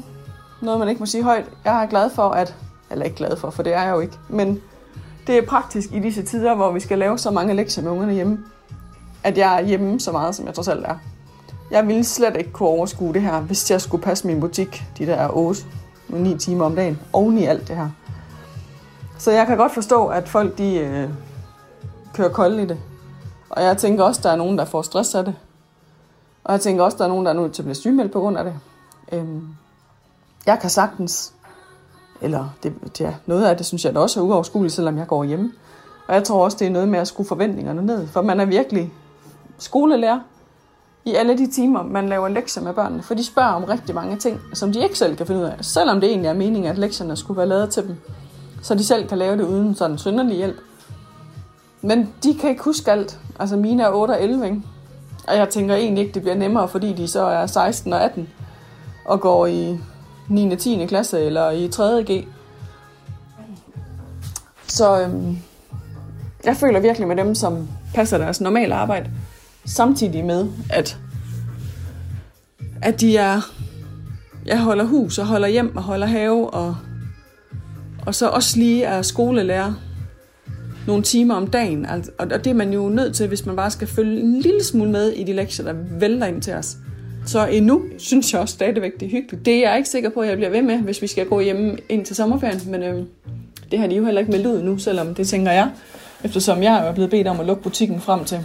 [0.61, 1.45] noget man ikke må sige højt.
[1.65, 2.55] Jeg er glad for, at...
[2.91, 4.17] Eller ikke glad for, for det er jeg jo ikke.
[4.29, 4.61] Men
[5.27, 8.13] det er praktisk i disse tider, hvor vi skal lave så mange lektier med ungerne
[8.13, 8.37] hjemme,
[9.23, 10.95] at jeg er hjemme så meget, som jeg trods alt er.
[11.71, 15.05] Jeg ville slet ikke kunne overskue det her, hvis jeg skulle passe min butik de
[15.05, 15.61] der 8
[16.09, 17.89] 9 timer om dagen, oven i alt det her.
[19.17, 21.09] Så jeg kan godt forstå, at folk de øh,
[22.19, 22.77] kører kold i det.
[23.49, 25.35] Og jeg tænker også, der er nogen, der får stress af det.
[26.43, 28.19] Og jeg tænker også, der er nogen, der er nødt til at blive sygemeldt på
[28.19, 28.53] grund af det.
[29.11, 29.47] Øhm,
[30.45, 31.33] jeg kan sagtens,
[32.21, 35.23] eller det, ja, noget af det synes jeg da også er uoverskueligt, selvom jeg går
[35.23, 35.51] hjemme.
[36.07, 38.45] Og jeg tror også, det er noget med at skrue forventningerne ned, for man er
[38.45, 38.93] virkelig
[39.57, 40.19] skolelærer
[41.05, 43.03] i alle de timer, man laver lektier med børnene.
[43.03, 45.57] For de spørger om rigtig mange ting, som de ikke selv kan finde ud af.
[45.61, 47.95] Selvom det egentlig er meningen, at lektierne skulle være lavet til dem.
[48.61, 50.57] Så de selv kan lave det uden sådan synderlig hjælp.
[51.81, 53.19] Men de kan ikke huske alt.
[53.39, 54.61] Altså mine er 8 og 11, ikke?
[55.27, 58.29] Og jeg tænker egentlig ikke, det bliver nemmere, fordi de så er 16 og 18
[59.05, 59.79] og går i
[60.27, 60.51] 9.
[60.51, 60.85] og 10.
[60.85, 62.03] klasse eller i 3.
[62.03, 62.27] G.
[64.67, 65.37] Så øhm,
[66.43, 69.09] jeg føler virkelig med dem, som passer deres normale arbejde,
[69.65, 70.97] samtidig med, at,
[72.81, 73.41] at de er,
[74.45, 76.75] jeg holder hus og holder hjem og holder have, og,
[78.05, 79.73] og så også lige er skolelærer
[80.89, 81.85] nogle timer om dagen.
[81.85, 84.63] Altså, og det er man jo nødt til, hvis man bare skal følge en lille
[84.63, 86.77] smule med i de lektier, der vælter ind til os.
[87.25, 89.45] Så endnu synes jeg også stadigvæk, det er hyggeligt.
[89.45, 91.39] Det er jeg ikke sikker på, at jeg bliver ved med, hvis vi skal gå
[91.39, 92.61] hjem ind til sommerferien.
[92.65, 93.03] Men øh,
[93.71, 95.71] det har de jo heller ikke meldt ud nu, selvom det tænker jeg.
[96.23, 98.39] Eftersom jeg er blevet bedt om at lukke butikken frem til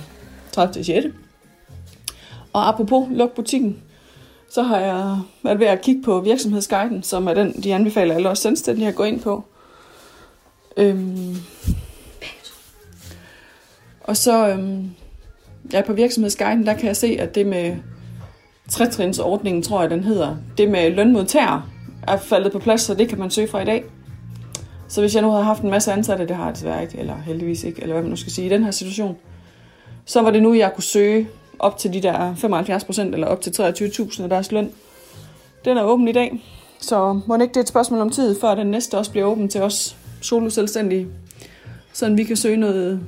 [0.52, 0.84] 30.
[0.84, 1.06] 6.
[2.52, 3.76] Og apropos lukke butikken,
[4.50, 8.28] så har jeg været ved at kigge på virksomhedsguiden, som er den, de anbefaler alle
[8.28, 9.44] os selvstændige at gå ind på.
[10.76, 11.36] Øhm,
[14.04, 14.90] og så øhm,
[15.72, 17.76] ja, på virksomhedsguiden, der kan jeg se, at det med
[18.70, 21.70] trætrinsordningen, tror jeg, den hedder, det med lønmodtager
[22.08, 23.84] er faldet på plads, så det kan man søge fra i dag.
[24.88, 27.16] Så hvis jeg nu havde haft en masse ansatte, det har jeg desværre ikke, eller
[27.16, 29.16] heldigvis ikke, eller hvad man nu skal sige, i den her situation,
[30.04, 33.40] så var det nu, jeg kunne søge op til de der 75 procent, eller op
[33.40, 34.70] til 23.000 af deres løn.
[35.64, 36.42] Den er åben i dag,
[36.80, 39.26] så må det ikke det er et spørgsmål om tid, før den næste også bliver
[39.26, 41.06] åben til os solo selvstændige,
[41.92, 43.00] så vi kan søge noget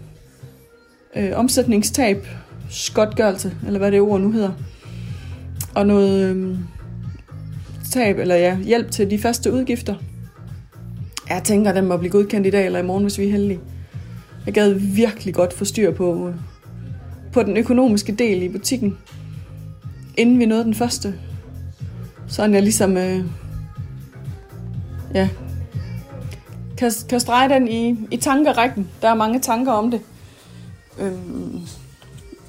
[1.16, 2.26] øh, omsætningstab,
[2.70, 4.52] skotgørelse, eller hvad det ord nu hedder,
[5.74, 6.59] og noget øh,
[7.92, 9.94] tab, eller ja, hjælp til de faste udgifter.
[11.29, 13.31] Jeg tænker, at den må blive godkendt i dag eller i morgen, hvis vi er
[13.31, 13.61] heldige.
[14.46, 16.33] Jeg gad virkelig godt få styr på,
[17.33, 18.98] på den økonomiske del i butikken,
[20.16, 21.14] inden vi nåede den første.
[22.26, 23.24] Sådan jeg ligesom, øh,
[25.14, 25.29] ja,
[26.79, 28.88] kan, kan strege den i, i tankerækken.
[29.02, 30.00] Der er mange tanker om det.
[31.00, 31.61] Øhm,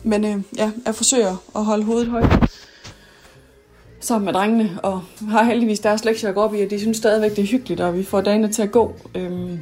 [0.03, 2.63] men øh, ja, jeg forsøger at holde hovedet højt
[3.99, 6.97] sammen med drengene, og har heldigvis deres lektier at gå op i, og de synes
[6.97, 8.95] stadigvæk, det er hyggeligt, og vi får dagene til at gå.
[9.15, 9.59] Øhm,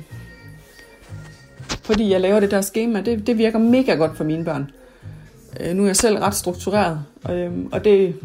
[1.84, 4.72] fordi jeg laver det der schema, det, det virker mega godt for mine børn.
[5.60, 7.00] Øh, nu er jeg selv ret struktureret,
[7.32, 8.16] øhm, og det,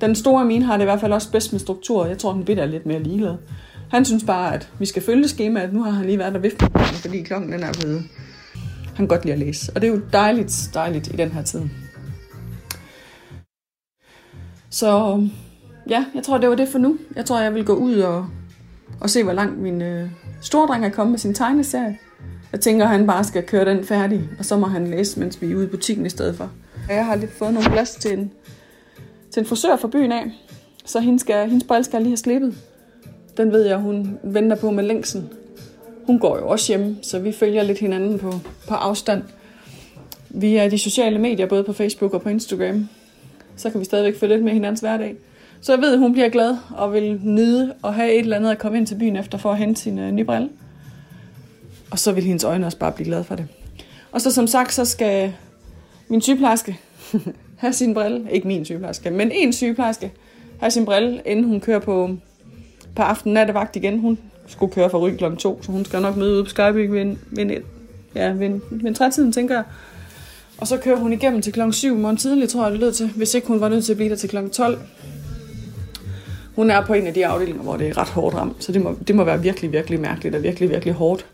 [0.00, 2.06] den store mine har det i hvert fald også bedst med struktur.
[2.06, 3.34] Jeg tror, den bitte er lidt mere ligeglad.
[3.90, 5.72] Han synes bare, at vi skal følge skemaet.
[5.72, 8.04] Nu har han lige været der viftet, fordi klokken den er blevet.
[9.00, 9.72] Han kan godt lide at læse.
[9.74, 11.60] Og det er jo dejligt, dejligt i den her tid.
[14.70, 15.20] Så
[15.88, 16.98] ja, jeg tror, det var det for nu.
[17.16, 18.26] Jeg tror, jeg vil gå ud og,
[19.00, 20.10] og se, hvor langt min øh,
[20.40, 21.98] store dreng er kommet med sin tegneserie.
[22.52, 25.42] Jeg tænker, at han bare skal køre den færdig, og så må han læse, mens
[25.42, 26.50] vi er ude i butikken i stedet for.
[26.88, 28.32] Jeg har lige fået nogle plads til en,
[29.32, 30.30] til en frisør fra byen af,
[30.84, 32.54] så hendes, skal, hendes brille skal lige have slippet.
[33.36, 35.30] Den ved jeg, hun venter på med længsen.
[36.10, 38.32] Hun går jo også hjemme, så vi følger lidt hinanden på,
[38.68, 39.22] på afstand.
[40.30, 42.88] Via de sociale medier, både på Facebook og på Instagram.
[43.56, 45.16] Så kan vi stadigvæk følge lidt med hinandens hverdag.
[45.60, 48.50] Så jeg ved, at hun bliver glad og vil nyde at have et eller andet
[48.50, 50.48] at komme ind til byen efter for at hente sin øh, nye brille.
[51.90, 53.46] Og så vil hendes øjne også bare blive glade for det.
[54.12, 55.32] Og så som sagt, så skal
[56.08, 56.78] min sygeplejerske
[57.56, 58.26] have sin brille.
[58.30, 60.12] Ikke min sygeplejerske, men en sygeplejerske
[60.60, 62.10] have sin brille, inden hun kører på,
[62.96, 64.00] på aften nattevagt igen.
[64.00, 64.18] Hun
[64.50, 65.36] skulle køre fra Ry kl.
[65.38, 67.56] 2, så hun skal nok møde ude på Skyby ved, ved,
[68.14, 69.64] ja, ved, ved trætiden, tænker jeg.
[70.58, 73.10] Og så kører hun igennem til klokken 7 morgen tidlig, tror jeg, det lød til,
[73.16, 74.78] hvis ikke hun var nødt til at blive der til klokken 12.
[76.54, 78.82] Hun er på en af de afdelinger, hvor det er ret hårdt ramt, så det
[78.82, 81.26] må, det må være virkelig, virkelig mærkeligt og virkelig, virkelig hårdt.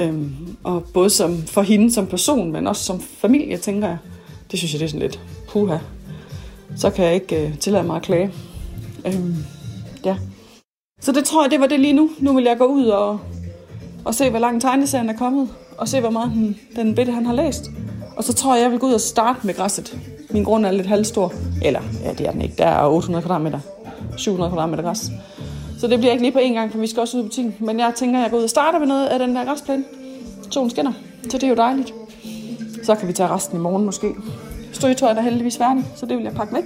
[0.00, 3.98] Øhm, og både som, for hende som person, men også som familie, tænker jeg.
[4.50, 5.76] Det synes jeg, det er sådan lidt puha.
[6.76, 8.30] Så kan jeg ikke øh, tillade mig at klage.
[9.06, 9.36] Øhm,
[10.04, 10.16] ja.
[11.00, 12.10] Så det tror jeg, det var det lige nu.
[12.18, 13.20] Nu vil jeg gå ud og,
[14.04, 15.48] og se, hvor langt tegneserien er kommet.
[15.78, 17.70] Og se, hvor meget den, den bitte, han har læst.
[18.16, 19.98] Og så tror jeg, jeg vil gå ud og starte med græsset.
[20.30, 21.32] Min grund er lidt halvstor.
[21.62, 22.54] Eller, ja, det er den ikke.
[22.58, 23.60] Der er 800 kvadratmeter.
[24.16, 25.10] 700 kvadratmeter græs.
[25.78, 27.54] Så det bliver ikke lige på én gang, for vi skal også ud i butikken.
[27.60, 29.84] Men jeg tænker, jeg går ud og starter med noget af den der græsplæne.
[30.50, 31.94] Solen skinner, så det er jo dejligt.
[32.82, 34.14] Så kan vi tage resten i morgen måske.
[34.72, 36.64] Strygetøjet er heldigvis færdigt, så det vil jeg pakke væk.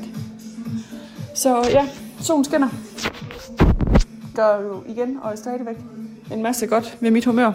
[1.35, 1.87] Så ja,
[2.21, 2.69] solen skinner.
[4.39, 5.77] Gør jo igen og stadigvæk
[6.33, 7.53] en masse godt ved mit humør.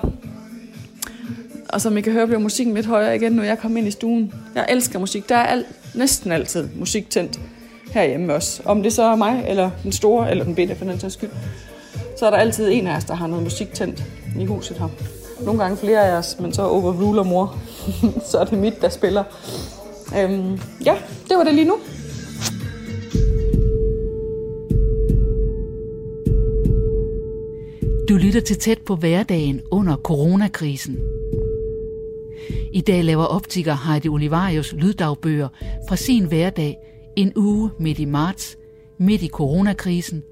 [1.69, 3.91] Og som I kan høre, bliver musikken lidt højere igen, når jeg kommer ind i
[3.91, 4.33] stuen.
[4.55, 5.29] Jeg elsker musik.
[5.29, 7.39] Der er alt, næsten altid musik tændt
[7.91, 8.61] herhjemme også.
[8.65, 11.29] Om det så er mig, eller den store, eller den bitte for den sags skyld.
[12.19, 14.03] Så er der altid en af os, der har noget musik tændt
[14.39, 14.87] i huset her.
[15.41, 17.57] Nogle gange flere af os, men så overruler mor.
[18.31, 19.23] så er det mit, der spiller.
[20.17, 20.95] Øhm, ja,
[21.29, 21.77] det var det lige nu.
[28.13, 30.99] Du lytter til tæt på hverdagen under coronakrisen.
[32.73, 35.47] I dag laver optiker Heidi Olivarius lyddagbøger
[35.89, 36.77] fra sin hverdag
[37.15, 38.57] en uge midt i marts,
[38.97, 40.23] midt i coronakrisen.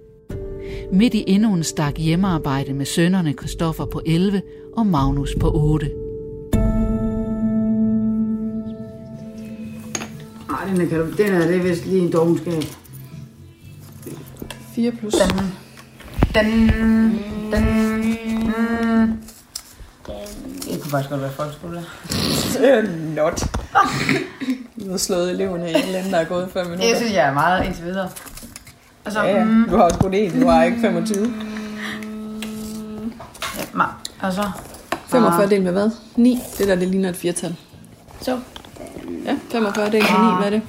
[0.94, 4.42] midt i endnu en stak hjemmearbejde med sønnerne Christoffer på 11
[4.78, 5.92] og Magnus på 8.
[10.50, 12.64] Ej, den er, kan du, den er, det er vist lige en dogenskab.
[14.76, 15.16] 4 plus.
[16.36, 16.48] Den,
[17.52, 17.64] den,
[18.46, 19.18] mm.
[20.72, 21.86] Det kunne faktisk godt være folkeskole.
[22.66, 23.44] Øh, not.
[24.86, 26.88] Du har slået eleverne i en der er gået 5 minutter.
[26.90, 28.10] Det synes jeg er meget indtil videre.
[29.06, 29.44] Altså, Ja, ja.
[29.44, 31.34] mm, Du har også kun én, du har ikke 25.
[33.58, 34.44] ja, ma- altså,
[35.08, 35.92] 45 delt med hvad?
[36.16, 36.40] 9.
[36.58, 37.56] Det der, det ligner et firtal.
[38.22, 38.40] Så.
[39.26, 40.62] Ja, 45 delt med 9, hvad er det?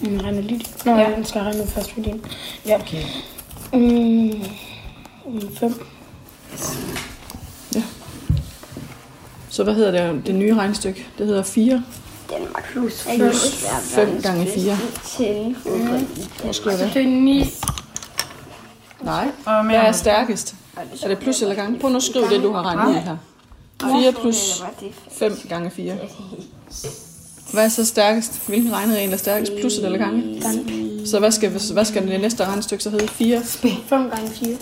[0.00, 0.86] Mm, regner lidt.
[0.86, 1.10] Nå, ja.
[1.16, 2.24] den skal regne ud først for din.
[2.66, 2.74] Ja.
[2.80, 3.02] okay.
[3.72, 4.42] Mm,
[5.26, 5.74] mm, fem.
[9.48, 11.06] Så hvad hedder det, det nye regnestykke?
[11.18, 11.82] Det hedder 4
[12.30, 14.78] Danmark plus plus 5 gange 4.
[15.16, 16.94] til skriver jeg det?
[16.94, 17.44] Det er ni.
[19.00, 19.28] Nej.
[19.46, 20.54] Og Hvad er stærkest?
[21.02, 21.78] Er det plus eller gange?
[21.78, 23.16] Prøv nu at skrive det, du har regnet ud her.
[23.80, 24.62] 4 plus
[25.10, 25.96] 5 gange 4.
[27.52, 28.46] Hvad er så stærkest?
[28.48, 29.52] Hvilken regneregel er stærkest?
[29.60, 30.42] Plus eller gange?
[31.06, 33.08] Så hvad skal, hvad skal det næste regnestykke så hedde?
[33.08, 33.42] 4?
[33.42, 34.56] 5 gange 4.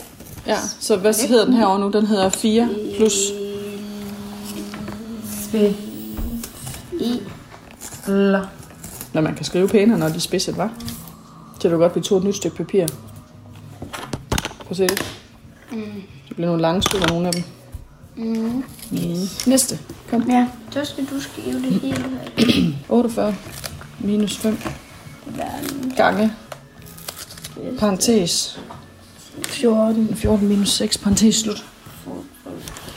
[0.46, 1.90] Ja, så hvad hedder den herovre nu?
[1.90, 3.14] Den hedder 4 plus...
[8.06, 8.46] Eller,
[9.12, 10.72] Når man kan skrive pænere, når de er spidset, var.
[11.60, 12.86] Så er det godt, vi tog et nyt stykke papir.
[14.58, 15.04] Prøv at se det.
[16.28, 17.42] Det bliver nogle lange stykker, nogle af dem.
[18.20, 18.62] Mm.
[19.46, 19.78] Næste.
[20.10, 20.30] Kom.
[20.30, 20.46] Ja.
[20.70, 22.72] Så skal du skrive det hele her.
[22.88, 23.34] 48
[23.98, 24.58] minus 5
[25.96, 26.32] gange
[27.78, 28.60] parentes
[29.48, 30.14] 14.
[30.14, 31.64] 14 minus 6 parentes slut.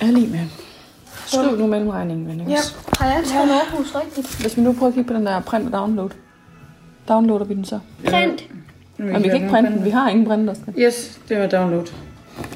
[0.02, 0.48] Er lige med.
[1.26, 2.50] Skriv nu mellemregningen, ven.
[2.50, 2.58] Ja.
[3.00, 4.42] Har jeg taget Aarhus rigtigt?
[4.42, 6.10] Hvis vi nu prøver at kigge på den der print og download.
[7.08, 7.80] Downloader vi den så?
[8.10, 8.44] Print.
[8.98, 9.86] Men vi kan ikke printe den.
[9.86, 10.56] Vi har ingen printer.
[10.78, 11.88] Yes, det var download.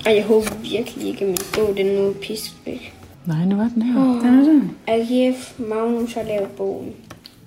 [0.06, 2.94] Og jeg håber virkelig ikke, at min bog den nu er pisket væk.
[3.26, 4.02] Nej, nu er den her.
[4.02, 4.72] Den er den.
[4.88, 6.92] AGF Magnus har lavet bogen.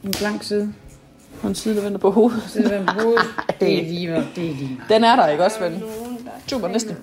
[0.05, 0.73] En blank side.
[1.41, 2.43] På en side, der venter på hovedet.
[2.49, 3.21] Så det er på hovedet.
[3.61, 4.69] Det er lige, hvad- det er lige.
[4.77, 4.89] meget.
[4.89, 5.83] Den er der ikke også, ven?
[6.47, 6.97] Super, næste.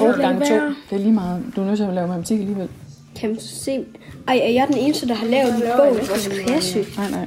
[0.00, 0.54] 8 gange 2.
[0.54, 1.42] Det er lige meget.
[1.56, 2.68] Du er nødt til at lave matematik alligevel.
[3.16, 3.84] Kan du se?
[4.28, 6.84] Ej, er jeg den eneste, der har lavet en bog i vores klasse?
[6.96, 7.26] Nej, nej.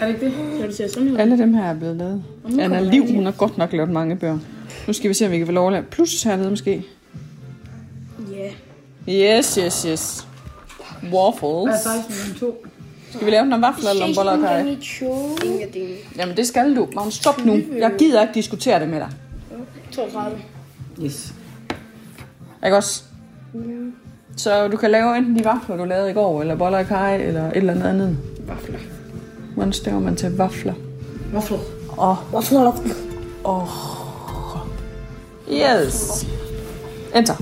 [0.00, 0.34] Er det ikke det?
[0.60, 1.16] Så det ser sådan ud.
[1.16, 2.22] Alle dem her er blevet lavet.
[2.60, 4.38] Anna Liv, hun har godt nok lavet mange bøger.
[4.86, 6.84] Nu skal vi se, om vi kan få lov at lave plus hernede måske.
[8.32, 9.38] Ja.
[9.38, 10.26] Yes, yes, yes.
[11.00, 11.86] Hvad Waffles.
[11.86, 12.66] er 16 gange 2?
[13.14, 14.76] Skal vi lave den om vafler eller om boller og kaj?
[16.18, 16.88] Jamen det skal du.
[16.94, 17.60] Magnus, stop nu.
[17.78, 19.08] Jeg gider ikke diskutere det med dig.
[19.92, 20.38] 32.
[21.02, 21.34] Yes.
[22.64, 23.02] Ikke også?
[24.36, 27.16] Så du kan lave enten de vafler, du lavede i går, eller boller og kaj,
[27.16, 28.18] eller et eller andet andet.
[28.46, 28.78] Vafler.
[29.54, 30.74] Hvordan staver man til vafler?
[31.34, 31.58] Waffle.
[31.98, 32.72] Åh, Vafler.
[33.44, 33.99] oh.
[35.52, 36.26] Yes.
[37.14, 37.34] Enter.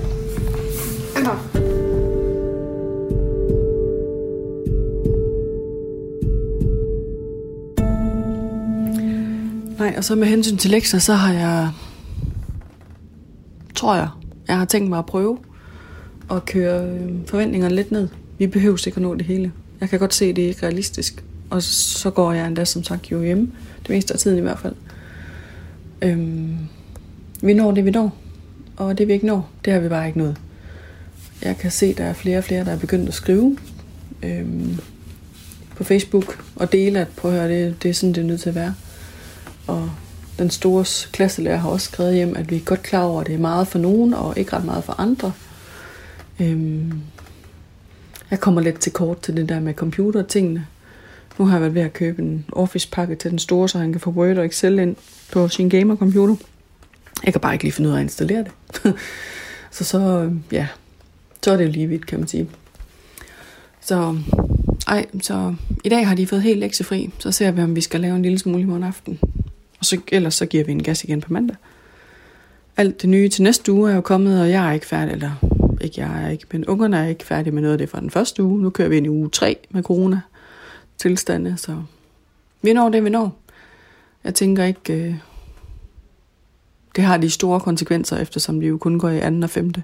[9.79, 11.69] Nej, og så med hensyn til lektier, så har jeg,
[13.75, 14.07] tror jeg,
[14.47, 15.37] jeg har tænkt mig at prøve
[16.31, 18.07] at køre øh, forventningerne lidt ned.
[18.37, 19.51] Vi behøver sikkert nå det hele.
[19.81, 21.23] Jeg kan godt se, at det er ikke realistisk.
[21.49, 23.51] Og så går jeg endda, som sagt, jo hjemme.
[23.81, 24.75] Det meste af tiden i hvert fald.
[26.01, 26.57] Øhm,
[27.41, 28.15] vi når det, vi når.
[28.77, 30.37] Og det vi ikke når, det har vi bare ikke nået.
[31.41, 33.57] Jeg kan se, at der er flere og flere, der er begyndt at skrive
[34.23, 34.79] øhm,
[35.75, 38.41] på Facebook og dele, at prøv at høre, det, det er sådan, det er nødt
[38.41, 38.75] til at være.
[39.67, 39.91] Og
[40.39, 43.35] den store klasselærer har også skrevet hjem, at vi er godt klar over, at det
[43.35, 45.33] er meget for nogen, og ikke ret meget for andre.
[46.39, 46.93] Øhm,
[48.31, 50.65] jeg kommer lidt til kort til det der med computertingene.
[51.39, 54.01] Nu har jeg været ved at købe en Office-pakke til den store, så han kan
[54.01, 54.95] få Word og Excel ind
[55.31, 56.35] på sin gamer-computer.
[57.23, 58.51] Jeg kan bare ikke lige finde ud af at installere det.
[59.71, 60.67] så så, ja,
[61.43, 62.49] så er det jo lige vidt, kan man sige.
[63.81, 64.17] Så,
[64.87, 67.09] ej, så i dag har de fået helt lektiefri.
[67.19, 69.19] Så ser vi, om vi skal lave en lille smule i morgen aften.
[69.79, 71.55] Og så, ellers så giver vi en gas igen på mandag.
[72.77, 75.31] Alt det nye til næste uge er jo kommet, og jeg er ikke færdig, eller
[75.81, 78.09] ikke jeg er ikke, men ungerne er ikke færdige med noget af det fra den
[78.09, 78.61] første uge.
[78.61, 80.21] Nu kører vi ind i uge 3 med corona
[80.97, 81.83] tilstande, så
[82.61, 83.37] vi når det, vi når.
[84.23, 85.15] Jeg tænker ikke, øh,
[86.99, 89.83] det har de store konsekvenser, eftersom de jo kun går i anden og femte.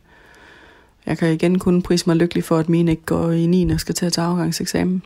[1.06, 3.71] Jeg kan igen kun prise mig lykkelig for, at mine ikke går i 9.
[3.71, 5.01] og skal til at tage afgangseksamen.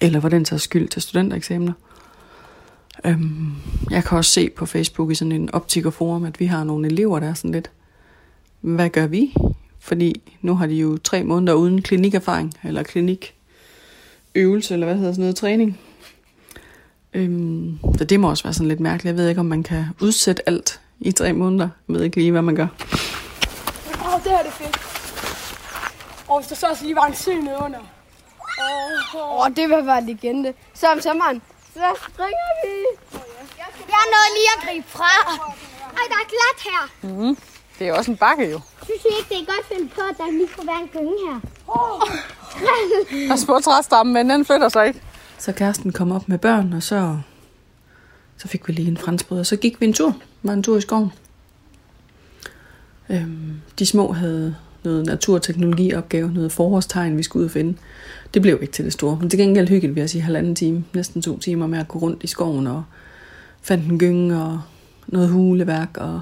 [0.00, 1.72] Eller for den tager skyld til studentereksamener.
[3.04, 3.52] Øhm,
[3.90, 7.20] jeg kan også se på Facebook i sådan en optikerforum, at vi har nogle elever,
[7.20, 7.70] der er sådan lidt,
[8.60, 9.34] hvad gør vi?
[9.80, 15.22] Fordi nu har de jo tre måneder uden klinikerfaring, eller klinikøvelse, eller hvad hedder sådan
[15.22, 15.78] noget, træning.
[17.14, 19.06] Øhm, så det må også være sådan lidt mærkeligt.
[19.06, 21.68] Jeg ved ikke, om man kan udsætte alt i tre måneder.
[21.88, 22.66] Jeg ved ikke lige, hvad man gør.
[24.00, 24.78] Åh, oh, det her er det fedt.
[26.28, 27.78] Og hvis der så også lige var en sø nede under.
[29.14, 30.52] Åh, oh, det vil være en legende.
[30.74, 31.42] Så om sommeren,
[31.74, 32.72] så springer vi.
[33.94, 35.12] Jeg nåede lige at gribe fra.
[35.98, 36.82] Ej, der er glat her.
[37.78, 38.60] Det er også en bakke jo.
[38.84, 41.14] Synes I ikke, det er godt finde på, at der lige kunne være en gynge
[41.26, 41.40] her?
[43.26, 45.02] Der er små træstammen, men den flytter sig ikke.
[45.38, 47.18] Så kæresten kom op med børn, og så,
[48.38, 50.14] så fik vi lige en franskbrød, og så gik vi en tur.
[50.42, 51.12] Var en tur i skoven.
[53.10, 57.78] Øhm, de små havde noget naturteknologiopgave, noget forårstegn, vi skulle ud og finde.
[58.34, 60.84] Det blev ikke til det store, men til gengæld hyggeligt, vil jeg sige, halvanden time,
[60.94, 62.84] næsten to timer med at gå rundt i skoven og
[63.62, 64.60] fandt en gynge og
[65.06, 65.96] noget huleværk.
[65.96, 66.20] Og...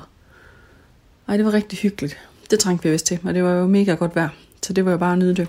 [1.29, 2.19] Ej, det var rigtig hyggeligt.
[2.51, 4.29] Det trængte vi vist til, og det var jo mega godt vejr,
[4.63, 5.49] så det var jo bare at nyde det.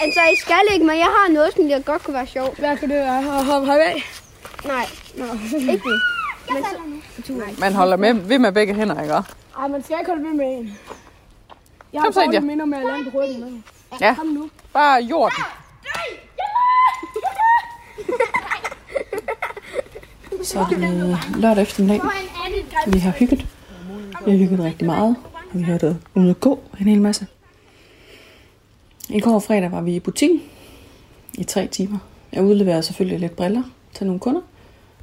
[0.00, 2.58] Altså, I skal ikke, men jeg har noget, som der godt kunne være sjovt.
[2.58, 3.38] Hvad kan det være?
[3.38, 4.20] At hoppe heraf?
[4.64, 4.86] Nej,
[5.18, 5.24] Nå.
[5.58, 6.23] ikke det.
[6.52, 6.64] Men
[7.26, 9.14] så, Man holder med, ved med begge hænder, ikke?
[9.14, 10.78] Ej, man skal ikke holde ved med en.
[11.92, 12.40] Jeg Kom har dårlige India.
[12.40, 13.52] minder med at lande på ryggen med.
[14.00, 14.50] Ja, Kom nu.
[14.72, 15.42] bare jorden.
[20.42, 22.00] Så er det lørdag eftermiddag.
[22.86, 23.46] Vi har hygget.
[24.24, 25.16] Vi har hygget rigtig meget.
[25.52, 27.26] Vi har været ude at gå en hel masse.
[29.08, 30.42] I går fredag var vi i butikken
[31.34, 31.98] i tre timer.
[32.32, 33.62] Jeg udleverede selvfølgelig lidt briller
[33.94, 34.40] til nogle kunder.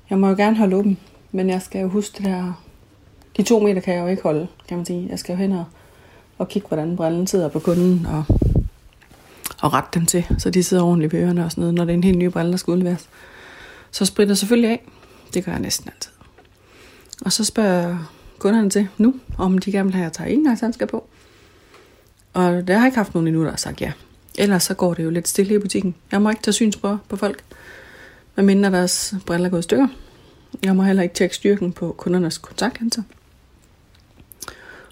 [0.10, 0.98] Jeg må jo gerne holde åben,
[1.32, 2.63] men jeg skal jo huske det der...
[3.38, 5.08] De to meter kan jeg jo ikke holde, kan man sige.
[5.10, 5.65] Jeg skal jo hen og,
[6.38, 8.24] og kigge, hvordan brillen sidder på kunden, og,
[9.62, 11.91] og rette dem til, så de sidder ordentligt på ørerne og sådan noget, når det
[11.91, 13.10] er en helt ny brille, der skal udleveres.
[13.91, 14.84] Så spritter jeg selvfølgelig af.
[15.34, 16.12] Det gør jeg næsten altid.
[17.26, 17.98] Og så spørger jeg
[18.39, 21.08] kunderne til nu, om de gerne vil have, at jeg tager engangshandsker på.
[22.34, 23.91] Og der har jeg ikke haft nogen endnu, der har sagt ja.
[24.38, 25.96] Ellers så går det jo lidt stille i butikken.
[26.12, 27.44] Jeg må ikke tage synsprøver på folk,
[28.36, 29.88] medmindre deres briller er gået i stykker.
[30.64, 33.04] Jeg må heller ikke tjekke styrken på kundernes kontaktlinser.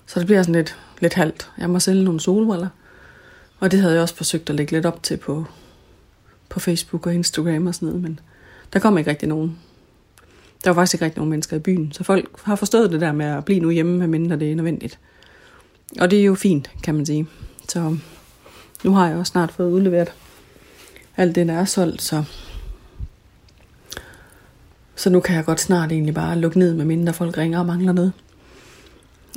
[0.06, 1.52] Så det bliver sådan lidt, lidt halvt.
[1.58, 2.68] Jeg må sælge nogle solbriller.
[3.60, 5.46] Og det havde jeg også forsøgt at lægge lidt op til på,
[6.50, 8.20] på Facebook og Instagram og sådan noget, men
[8.74, 9.60] der kom ikke rigtig nogen.
[10.64, 13.12] Der var faktisk ikke rigtig nogen mennesker i byen, så folk har forstået det der
[13.12, 15.00] med at blive nu hjemme, med mindre det er nødvendigt.
[16.00, 17.28] Og det er jo fint, kan man sige.
[17.70, 17.98] Så
[18.84, 20.14] nu har jeg også snart fået udleveret
[21.18, 22.24] alt det, der er solgt, så
[25.00, 27.66] så nu kan jeg godt snart egentlig bare lukke ned, med mindre folk ringer og
[27.66, 28.14] mangler noget.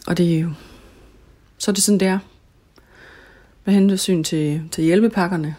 [0.07, 0.51] Og det er jo...
[1.59, 2.19] Så er det sådan, det er.
[3.65, 5.55] Med hensyn til, til hjælpepakkerne,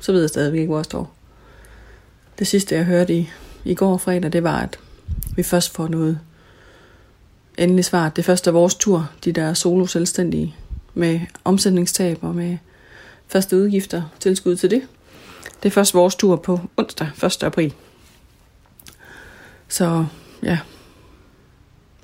[0.00, 1.14] så ved jeg stadigvæk ikke, hvor jeg står.
[2.38, 3.30] Det sidste, jeg hørte i,
[3.64, 4.78] i går fredag, det var, at
[5.36, 6.18] vi først får noget
[7.58, 8.08] endelig svar.
[8.08, 10.54] Det første er vores tur, de der solo selvstændige,
[10.94, 12.58] med omsætningstab og med
[13.28, 14.82] faste udgifter, tilskud til det.
[15.62, 17.42] Det er først vores tur på onsdag, 1.
[17.42, 17.74] april.
[19.68, 20.06] Så
[20.42, 20.58] ja,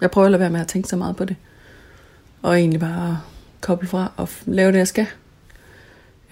[0.00, 1.36] jeg prøver at lade være med at tænke så meget på det.
[2.42, 3.20] Og egentlig bare
[3.60, 5.06] koble fra og lave det, jeg skal.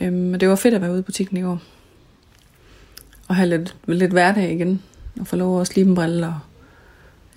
[0.00, 1.62] Øhm, men det var fedt at være ude i butikken i går.
[3.28, 4.82] Og have lidt, lidt hverdag igen.
[5.20, 6.38] Og få lov at slibe en brille og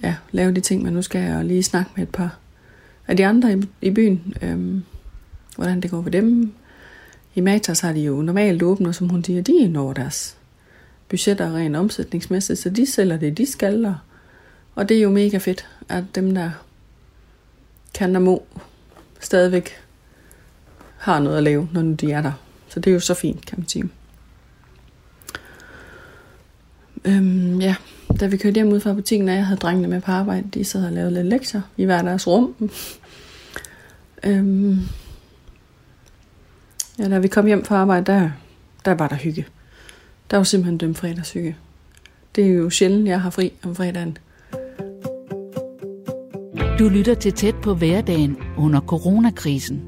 [0.03, 1.36] ja, lave de ting, man nu skal.
[1.36, 2.38] Og lige snakke med et par
[3.08, 4.34] af de andre i, i byen.
[4.41, 4.84] Øhm,
[5.56, 6.53] hvordan det går for dem.
[7.36, 10.38] I Matas har de jo normalt åbent, og som hun siger, de når deres
[11.13, 13.86] budgetter rent omsætningsmæssigt, så de sælger det, de skal.
[13.86, 13.95] Og,
[14.76, 16.52] og det er jo mega fedt, at dem, der
[17.93, 18.43] kan og må,
[19.19, 19.69] stadigvæk
[20.97, 22.32] har noget at lave, når nu de er der.
[22.67, 23.89] Så det er jo så fint, kan man sige.
[27.06, 27.76] Øhm, ja,
[28.19, 30.63] da vi kørte hjem ud fra butikken, og jeg havde drengene med på arbejde, de
[30.63, 32.69] sad og lavede lidt lektier i hver deres rum.
[34.23, 34.80] øhm,
[36.99, 38.30] ja, da vi kom hjem fra arbejde, der,
[38.86, 39.45] der var der hygge.
[40.31, 41.55] Der var simpelthen dem fredagshygge.
[42.36, 44.17] Det er jo sjældent, jeg har fri om fredagen.
[46.79, 49.81] Du lytter til tæt på hverdagen under coronakrisen.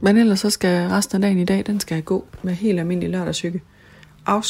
[0.00, 3.10] Men ellers så skal resten af dagen i dag, den skal gå med helt almindelig
[3.10, 3.62] lørdagshygge.
[4.26, 4.42] Og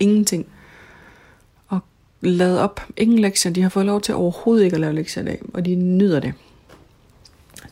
[0.00, 0.46] ingenting.
[1.68, 1.80] Og
[2.20, 2.80] lade op.
[2.96, 3.52] Ingen lektier.
[3.52, 6.20] De har fået lov til overhovedet ikke at lave lektier i dag, og de nyder
[6.20, 6.32] det.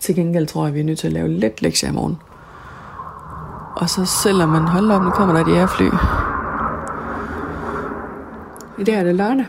[0.01, 2.17] Til gengæld tror jeg, vi er nødt til at lave lidt lektier i morgen.
[3.77, 5.89] Og så selvom man holder op, nu kommer der et jægerfly.
[8.79, 9.47] I dag er det lørdag.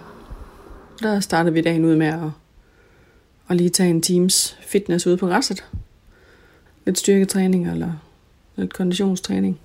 [1.02, 2.20] Der starter vi dagen ud med at,
[3.50, 5.66] at lige tage en times fitness ude på græsset
[6.86, 7.92] lidt styrketræning eller
[8.56, 9.60] lidt konditionstræning.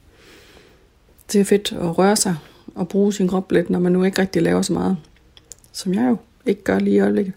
[1.32, 2.36] Det er fedt at røre sig
[2.74, 4.96] og bruge sin krop lidt, når man nu ikke rigtig laver så meget,
[5.72, 7.32] som jeg jo ikke gør lige i øjeblikket.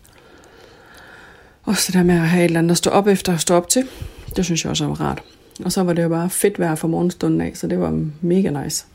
[1.63, 3.55] Og så der med at have et eller andet at stå op efter og stå
[3.55, 3.87] op til,
[4.35, 5.23] det synes jeg også var rart.
[5.65, 8.63] Og så var det jo bare fedt vejr fra morgenstunden af, så det var mega
[8.63, 8.85] nice.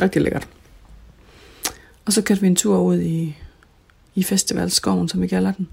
[0.00, 0.48] Rigtig lækkert.
[2.10, 3.36] Og så kørte vi en tur ud i,
[4.14, 5.68] i festivalskoven, som vi kalder den.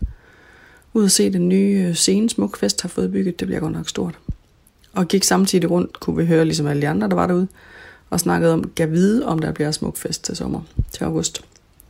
[0.93, 3.39] ud og se den nye øh, scene, Smukfest har fået bygget.
[3.39, 4.17] Det bliver godt nok stort.
[4.93, 7.47] Og gik samtidig rundt, kunne vi høre ligesom alle de andre, der var derude,
[8.09, 10.61] og snakkede om, gav vide, om der bliver Smukfest til sommer,
[10.91, 11.41] til august.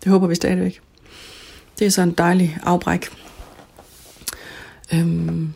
[0.04, 0.82] Det håber vi stadigvæk.
[1.80, 3.06] Det er så en dejlig afbræk.
[4.94, 5.54] Øhm,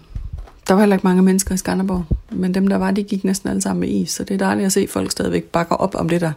[0.67, 3.49] der var heller ikke mange mennesker i Skanderborg, men dem der var, de gik næsten
[3.49, 5.95] alle sammen med is, så det er dejligt at se, at folk stadigvæk bakker op
[5.95, 6.31] om det der,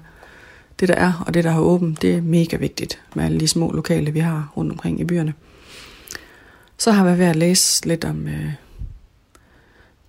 [0.86, 2.02] det der er, og det der har åbent.
[2.02, 5.34] Det er mega vigtigt med alle de små lokale, vi har rundt omkring i byerne.
[6.78, 8.52] Så har jeg været ved at læse lidt om øh,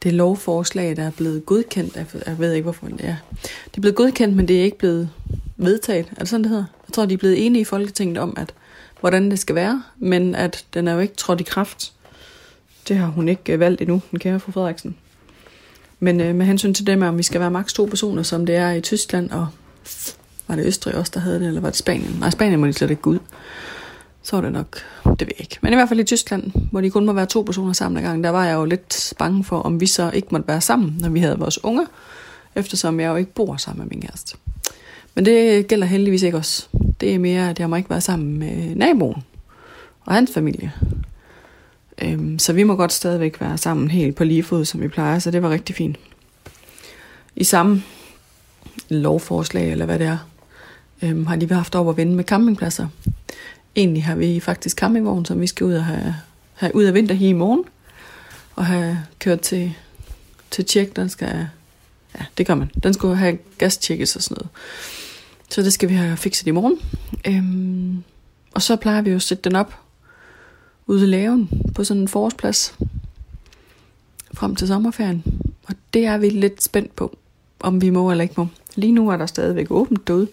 [0.04, 1.96] det lovforslag, der er blevet godkendt.
[1.96, 3.16] Jeg, jeg ved ikke, hvorfor det er.
[3.42, 5.10] Det er blevet godkendt, men det er ikke blevet
[5.58, 6.06] vedtaget.
[6.12, 6.66] Er det sådan, det hedder?
[6.88, 8.54] Jeg tror, de er blevet enige i Folketinget om, at
[9.00, 11.94] hvordan det skal være, men at den er jo ikke trådt i kraft.
[12.88, 14.96] Det har hun ikke øh, valgt endnu, den kære fru Frederiksen.
[16.00, 18.46] Men øh, med hensyn til det med, om vi skal være maks to personer, som
[18.46, 19.48] det er i Tyskland, og
[20.48, 22.18] var det Østrig også, der havde det, eller var det Spanien?
[22.20, 23.20] Nej, Spanien må de slet ikke gå ud.
[24.24, 25.58] Så var det nok, det ved jeg ikke.
[25.62, 28.04] Men i hvert fald i Tyskland, hvor de kun må være to personer sammen ad
[28.04, 30.98] gangen, der var jeg jo lidt bange for, om vi så ikke måtte være sammen,
[31.00, 31.86] når vi havde vores unger,
[32.56, 34.38] eftersom jeg jo ikke bor sammen med min kæreste.
[35.16, 36.70] Men det gælder heldigvis ikke os.
[37.02, 39.24] Det er mere, at jeg må ikke være sammen med naboen
[40.06, 40.72] og hans familie.
[42.02, 45.20] Øhm, så vi må godt stadigvæk være sammen helt på lige fod, som vi plejer,
[45.20, 45.98] så det var rigtig fint.
[47.36, 47.84] I samme
[48.90, 50.18] lovforslag, eller hvad det er,
[51.02, 52.88] øhm, har lige haft over at vende med campingpladser.
[53.76, 56.16] Egentlig har vi faktisk campingvogn, som vi skal ud og have,
[56.54, 57.64] have ud af vinter her i morgen,
[58.56, 59.74] og have kørt til,
[60.52, 61.48] til tjek, den skal,
[62.20, 64.50] ja, det gør man, den skulle have gastjekket og sådan noget.
[65.50, 66.80] Så det skal vi have fikset i morgen.
[67.28, 68.04] Øhm,
[68.54, 69.76] og så plejer vi jo at sætte den op
[70.88, 72.76] ude i laven på sådan en forårsplads
[74.34, 75.24] frem til sommerferien.
[75.68, 77.18] Og det er vi lidt spændt på,
[77.60, 78.48] om vi må eller ikke må.
[78.76, 80.28] Lige nu er der stadigvæk åbent derude.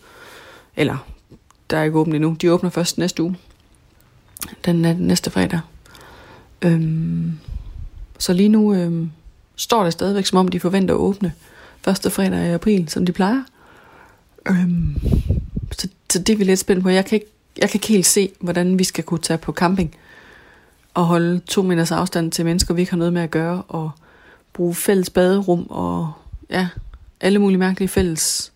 [0.76, 1.06] Eller,
[1.70, 2.36] der er ikke åbent endnu.
[2.40, 3.36] De åbner først næste uge.
[4.64, 5.60] Den øh, næste fredag.
[6.62, 7.38] Øhm,
[8.18, 9.10] så lige nu øhm,
[9.56, 11.32] står det stadigvæk, som om de forventer at åbne
[11.82, 13.42] første fredag i april, som de plejer.
[14.48, 15.00] Øhm,
[15.72, 16.88] så, så det er vi lidt spændt på.
[16.88, 17.26] Jeg kan, ikke,
[17.58, 19.96] jeg kan ikke helt se, hvordan vi skal kunne tage på camping
[20.94, 23.90] og holde to meters afstand til mennesker, vi ikke har noget med at gøre, og
[24.52, 26.12] bruge fælles baderum, og
[26.50, 26.68] ja,
[27.20, 28.51] alle mulige mærkelige fælles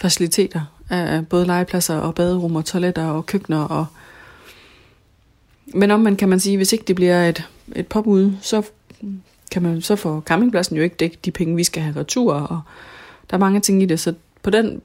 [0.00, 3.60] faciliteter af både legepladser og baderum og toiletter og køkkener.
[3.64, 3.86] Og
[5.74, 7.44] Men om man kan man sige, hvis ikke det bliver et,
[7.76, 8.62] et påbud, så
[9.50, 12.60] kan man så får campingpladsen jo ikke dække de penge, vi skal have retur, og
[13.30, 14.82] der er mange ting i det, så på den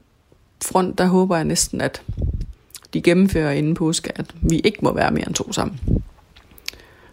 [0.64, 2.02] front, der håber jeg næsten, at
[2.94, 5.80] de gennemfører inden påske, at vi ikke må være mere end to sammen.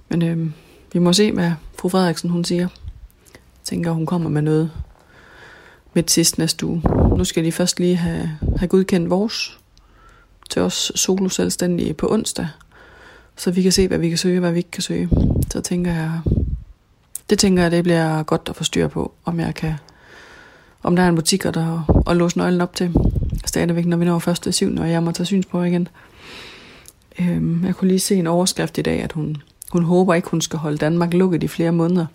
[0.09, 0.51] Men øh,
[0.93, 2.67] vi må se, hvad fru Frederiksen hun siger.
[3.33, 4.71] Jeg tænker, hun kommer med noget
[5.93, 6.81] med test næste uge.
[7.17, 9.59] Nu skal de først lige have, have godkendt vores
[10.49, 12.47] til os solo selvstændige på onsdag,
[13.37, 15.09] så vi kan se, hvad vi kan søge, hvad vi ikke kan søge.
[15.51, 16.19] Så tænker jeg,
[17.29, 19.73] det tænker jeg, det bliver godt at få styr på, om jeg kan,
[20.83, 22.95] om der er en butik, der at låse nøglen op til
[23.45, 25.87] stadigvæk, når vi når første syv, når jeg må tage syns på igen.
[27.19, 29.37] Øhm, jeg kunne lige se en overskrift i dag, at hun,
[29.71, 32.05] hun håber ikke, hun skal holde Danmark lukket i flere måneder.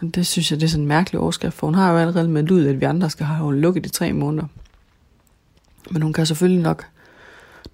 [0.00, 2.28] Men det synes jeg, det er sådan en mærkelig overskrift, for hun har jo allerede
[2.28, 4.46] med ud, at vi andre skal have lukket i tre måneder.
[5.90, 6.86] Men hun kan selvfølgelig nok,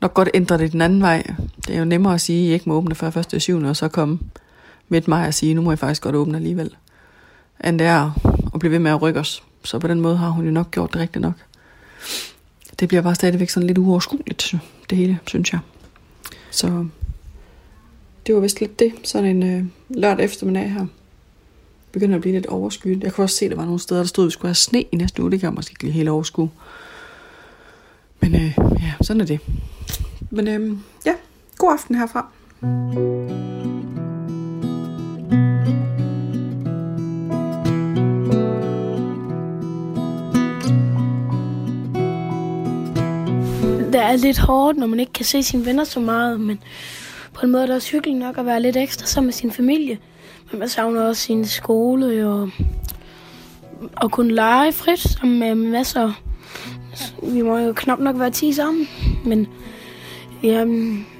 [0.01, 1.35] nok godt ændre det den anden vej.
[1.66, 3.77] Det er jo nemmere at sige, at I ikke må åbne før første syv, og
[3.77, 4.18] så komme
[4.89, 6.77] midt maj og sige, nu må jeg faktisk godt åbne alligevel.
[7.64, 8.11] End det er
[8.55, 9.43] at blive ved med at rykke os.
[9.64, 11.35] Så på den måde har hun jo nok gjort det rigtigt nok
[12.81, 14.55] det bliver bare stadigvæk sådan lidt uoverskueligt,
[14.91, 15.61] det hele, synes jeg.
[16.51, 16.87] Så
[18.27, 18.93] det var vist lidt det.
[19.05, 20.87] Sådan en øh, lørdag eftermiddag her.
[21.97, 23.05] Begynder at blive lidt overskyet.
[23.05, 24.55] Jeg kunne også se, at der var nogle steder, der stod, at vi skulle have
[24.55, 25.30] sne i næste uge.
[25.30, 26.51] Det kan jeg måske ikke lige helt overskue.
[28.20, 29.40] Men øh, ja, sådan er det.
[30.30, 30.76] Men øh,
[31.07, 31.14] ja,
[31.59, 32.28] god aften herfra.
[43.92, 46.62] det er lidt hårdt, når man ikke kan se sine venner så meget, men
[47.32, 49.53] på en måde er det også hyggeligt nok at være lidt ekstra sammen med sin
[49.53, 49.99] familie.
[50.51, 52.51] Men man savner også sin skole og,
[53.97, 56.12] og kunne lege frit sammen med masser.
[57.22, 58.88] Vi må jo knap nok være 10 sammen,
[59.24, 59.49] men
[60.42, 60.64] ja,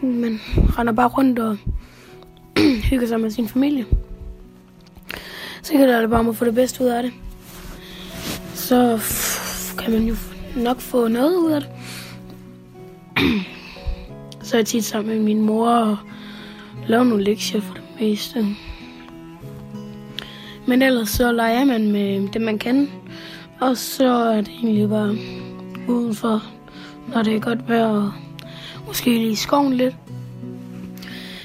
[0.03, 0.41] man
[0.79, 1.57] render bare rundt og
[2.91, 3.87] hygger sig med sin familie.
[5.63, 7.13] Så kan det bare må få det bedste ud af det.
[8.55, 9.01] Så
[9.79, 10.17] kan man jo
[10.57, 11.71] nok få noget ud af det
[14.47, 15.97] så er jeg tit sammen med min mor og
[16.87, 18.47] laver nogle lektier for det meste.
[20.67, 22.91] Men ellers så leger man med det, man kan.
[23.61, 25.17] Og så er det egentlig bare
[25.89, 26.43] udenfor,
[27.15, 28.13] når det er godt vejr og
[28.87, 29.95] måske lige i skoven lidt.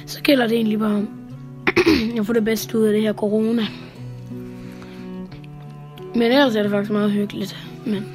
[0.06, 1.10] Så gælder det egentlig bare om
[2.20, 3.68] at få det bedste ud af det her corona.
[6.16, 7.58] Men ellers er det faktisk meget hyggeligt.
[7.86, 8.06] Men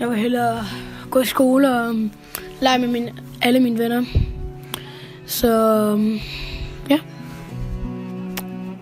[0.00, 0.64] jeg vil hellere
[1.10, 2.10] gå i skole og um,
[2.60, 3.12] lege med mine,
[3.42, 4.04] alle mine venner.
[5.26, 6.18] Så um,
[6.90, 6.98] ja,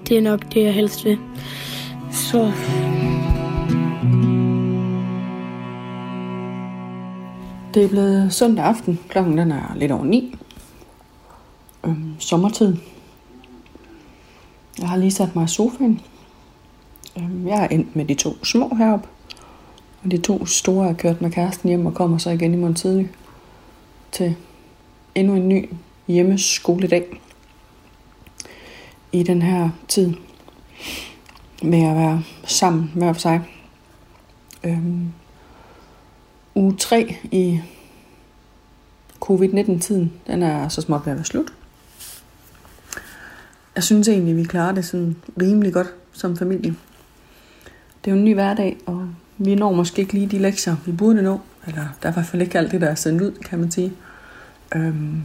[0.09, 1.19] det er nok det, jeg helst vil.
[2.17, 2.53] Så
[7.75, 9.01] Det er blevet søndag aften.
[9.09, 10.39] Klokken den er lidt over ni.
[11.85, 12.77] Øhm, sommertid.
[14.79, 16.01] Jeg har lige sat mig i sofaen.
[17.19, 19.09] Øhm, jeg er endt med de to små heroppe.
[20.05, 22.75] Og de to store er kørt med kæresten hjem og kommer så igen i morgen
[22.75, 23.11] tidlig
[24.13, 24.37] til
[25.15, 25.69] endnu en ny
[26.09, 27.21] hjemmeskoledag
[29.13, 30.15] i den her tid
[31.63, 33.41] med at være sammen hver for sig.
[34.65, 35.13] Øhm,
[36.55, 37.61] uge 3 i
[39.21, 41.53] covid-19-tiden, den er så småt ved at være slut.
[43.75, 46.75] Jeg synes egentlig, vi klarer det sådan rimelig godt som familie.
[48.05, 50.93] Det er jo en ny hverdag, og vi når måske ikke lige de lektier, vi
[50.93, 51.41] burde nå.
[51.67, 53.71] Eller der er i hvert fald ikke alt det, der er sendt ud, kan man
[53.71, 53.93] sige.
[54.75, 55.23] Øhm,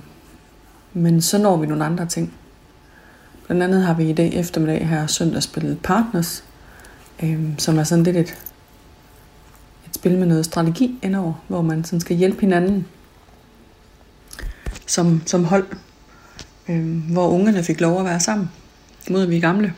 [0.93, 2.33] men så når vi nogle andre ting.
[3.51, 6.43] Blandt andet har vi i dag eftermiddag her søndag spillet Partners,
[7.23, 8.37] øhm, som er sådan lidt et,
[9.87, 12.87] et spil med noget strategi indover, hvor man sådan skal hjælpe hinanden
[14.87, 15.65] som, som hold,
[16.69, 18.51] øhm, hvor ungerne fik lov at være sammen,
[19.09, 19.73] mod vi gamle.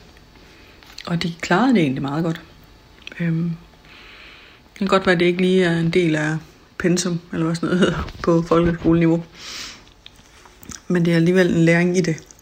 [1.06, 2.42] Og de klarede det egentlig meget godt.
[3.20, 3.52] Øhm,
[4.74, 6.38] det kan godt være, at det ikke lige er en del af
[6.78, 9.24] pensum, eller hvad sådan noget hedder, på folkeskoleniveau.
[10.88, 12.33] Men det er alligevel en læring i det.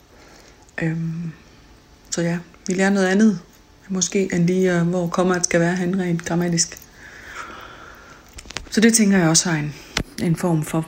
[0.82, 1.32] Øhm,
[2.10, 3.40] så ja, vi lærer noget andet,
[3.90, 6.78] måske end lige, uh, hvor kommer skal være hen rent grammatisk.
[8.72, 9.74] Så det tænker jeg også har en,
[10.24, 10.88] en form for,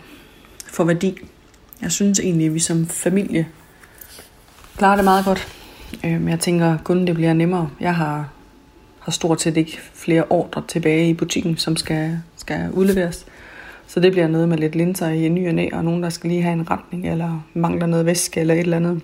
[0.66, 1.20] for værdi.
[1.82, 3.48] Jeg synes egentlig, at vi som familie
[4.78, 5.48] klarer det meget godt.
[6.06, 7.70] Øhm, jeg tænker kun, det bliver nemmere.
[7.80, 8.30] Jeg har,
[9.00, 13.26] har stort set ikke flere ordre tilbage i butikken, som skal, skal udleveres.
[13.88, 16.30] Så det bliver noget med lidt linser i ny og næ, og nogen, der skal
[16.30, 19.02] lige have en retning, eller mangler noget væske, eller et eller andet.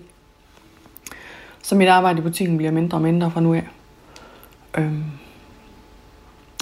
[1.69, 3.67] Så mit arbejde i butikken bliver mindre og mindre fra nu af.
[4.77, 5.03] Øhm,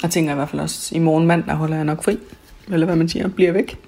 [0.03, 2.17] jeg tænker i hvert fald også, i morgen mandag holder jeg nok fri.
[2.71, 3.79] Eller hvad man siger, bliver væk.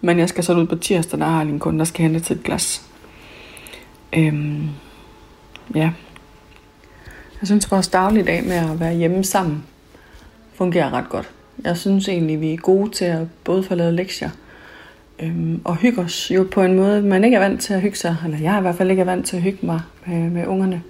[0.00, 2.20] Men jeg skal så ud på tirsdag, der har jeg en kunde, der skal hente
[2.20, 2.82] til et glas.
[4.12, 4.68] Øhm,
[5.74, 5.90] ja.
[7.40, 9.64] Jeg synes vores dagligdag med at være hjemme sammen
[10.54, 11.30] fungerer ret godt.
[11.64, 14.30] Jeg synes egentlig, vi er gode til at både få lavet lektier
[15.18, 17.96] øhm, og hygge os jo på en måde, man ikke er vant til at hygge
[17.96, 18.16] sig.
[18.24, 20.46] Eller jeg er i hvert fald ikke er vant til at hygge mig med, med
[20.46, 20.82] ungerne.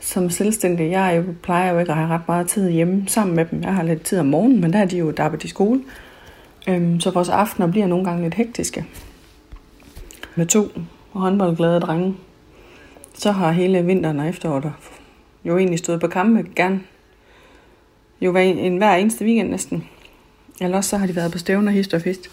[0.00, 3.44] Som selvstændig, jeg jo, plejer jo ikke at have ret meget tid hjemme sammen med
[3.44, 3.62] dem.
[3.62, 5.80] Jeg har lidt tid om morgenen, men der er de jo dappet i skole.
[6.68, 8.84] Øhm, så vores aftener bliver nogle gange lidt hektiske.
[10.34, 10.68] Med to
[11.12, 12.14] håndboldglade drenge,
[13.14, 14.72] så har hele vinteren og efteråret
[15.44, 16.80] jo egentlig stået på kampe gerne.
[18.20, 19.88] Jo hver, en, hver eneste weekend næsten.
[20.60, 22.30] Eller også så har de været på stævner, hist og fist.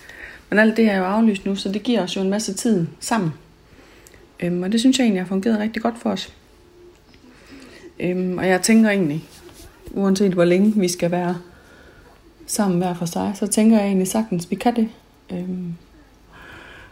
[0.54, 2.88] Men alt det er jo aflyst nu, så det giver os jo en masse tid
[3.00, 3.34] sammen.
[4.40, 6.34] Øhm, og det synes jeg egentlig har fungeret rigtig godt for os.
[8.00, 9.24] Øhm, og jeg tænker egentlig,
[9.92, 11.38] uanset hvor længe vi skal være
[12.48, 14.90] sammen hver for sig, så tænker jeg egentlig sagtens, vi kan det.
[15.32, 15.74] Øhm,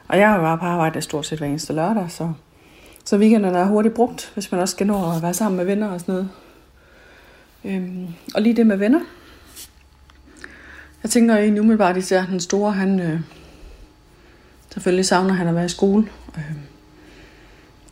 [0.07, 2.34] og jeg har jo bare på arbejde stort set hver eneste lørdag, så,
[3.05, 5.88] så weekenden er hurtigt brugt, hvis man også skal nå at være sammen med venner
[5.88, 6.30] og sådan noget.
[7.66, 9.01] Øhm, og lige det med venner.
[11.03, 13.20] Jeg tænker egentlig umiddelbart især, den store, han øh,
[14.74, 16.07] selvfølgelig savner han at være i skole.
[16.38, 16.55] Øh,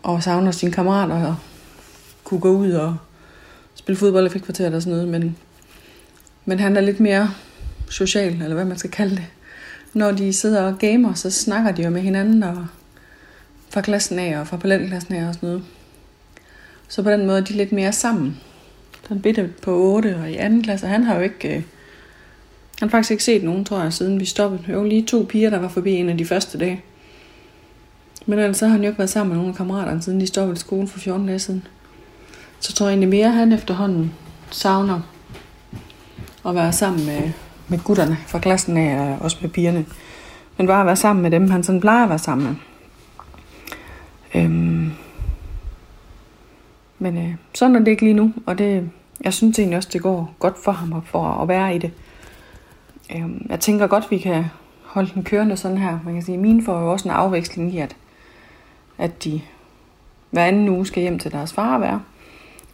[0.03, 1.35] og savner sine kammerater og
[2.23, 2.97] kunne gå ud og
[3.75, 5.07] spille fodbold i frikvarteret og sådan noget.
[5.07, 5.37] Men,
[6.45, 7.29] men han er lidt mere
[7.89, 9.25] social, eller hvad man skal kalde det.
[9.93, 12.67] Når de sidder og gamer, så snakker de jo med hinanden og
[13.69, 15.63] fra klassen af og fra parallelklassen af og sådan noget.
[16.87, 18.39] Så på den måde er de lidt mere sammen.
[19.09, 21.55] Den bitte på 8 og i anden klasse, han har jo ikke...
[21.55, 21.63] Øh,
[22.79, 24.63] han har faktisk ikke set nogen, tror jeg, siden vi stoppede.
[24.71, 26.81] Jo, lige to piger, der var forbi en af de første dage.
[28.25, 30.27] Men ellers så har han jo ikke været sammen med nogle af kammeraterne, siden de
[30.27, 31.67] stoppede i skolen for 14 dage siden.
[32.59, 34.13] Så tror jeg egentlig mere, at han efterhånden
[34.51, 35.01] savner
[36.45, 37.31] at være sammen med,
[37.67, 39.85] med gutterne fra klassen af, og også med pigerne.
[40.57, 42.55] Men bare at være sammen med dem, han sådan plejer at være sammen med.
[44.35, 44.91] Øhm.
[46.99, 48.89] Men øh, sådan er det ikke lige nu, og det,
[49.21, 51.91] jeg synes egentlig også, det går godt for ham for at være i det.
[53.15, 54.45] Øhm, jeg tænker godt, vi kan
[54.83, 55.99] holde den kørende sådan her.
[56.05, 57.95] Man kan sige, at mine får jo også en afveksling i, at,
[58.97, 59.41] at de
[60.29, 62.01] hver anden uge skal hjem til deres far at være.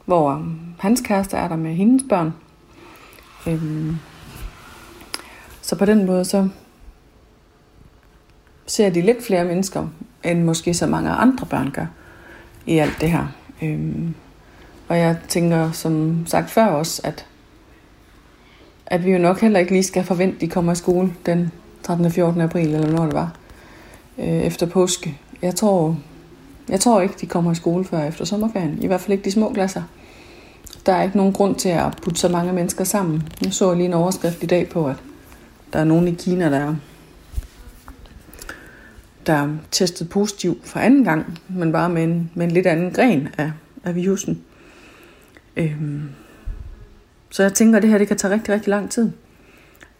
[0.06, 2.34] Hvor øhm, hans kæreste er der med hendes børn.
[3.48, 3.98] Øhm,
[5.62, 6.50] så på den måde, så
[8.68, 9.88] ser de lidt flere mennesker,
[10.24, 11.86] end måske så mange andre børn gør
[12.66, 13.28] i alt det her.
[13.62, 14.16] Øhm,
[14.88, 17.26] og jeg tænker som sagt før også, at,
[18.86, 21.52] at vi jo nok heller ikke lige skal forvente, at de kommer i skole den
[21.84, 22.06] 13.
[22.06, 22.42] og 14.
[22.42, 23.36] april, eller når det var,
[24.18, 25.18] øh, efter påske.
[25.42, 25.98] Jeg tror,
[26.70, 28.78] jeg tror ikke, de kommer i skole før efter sommerferien.
[28.82, 29.84] I hvert fald ikke de små klasser.
[30.86, 33.24] Der er ikke nogen grund til at putte så mange mennesker sammen.
[33.44, 34.96] Nu så jeg lige en overskrift i dag på, at
[35.74, 36.76] der er nogen i Kina, der
[39.26, 42.92] der er testet positiv for anden gang, men bare med en, med en lidt anden
[42.92, 43.52] gren af,
[43.84, 44.42] af virusen.
[45.58, 46.10] Øhm,
[47.36, 49.12] så jeg tænker, at det her det kan tage rigtig, rigtig lang tid.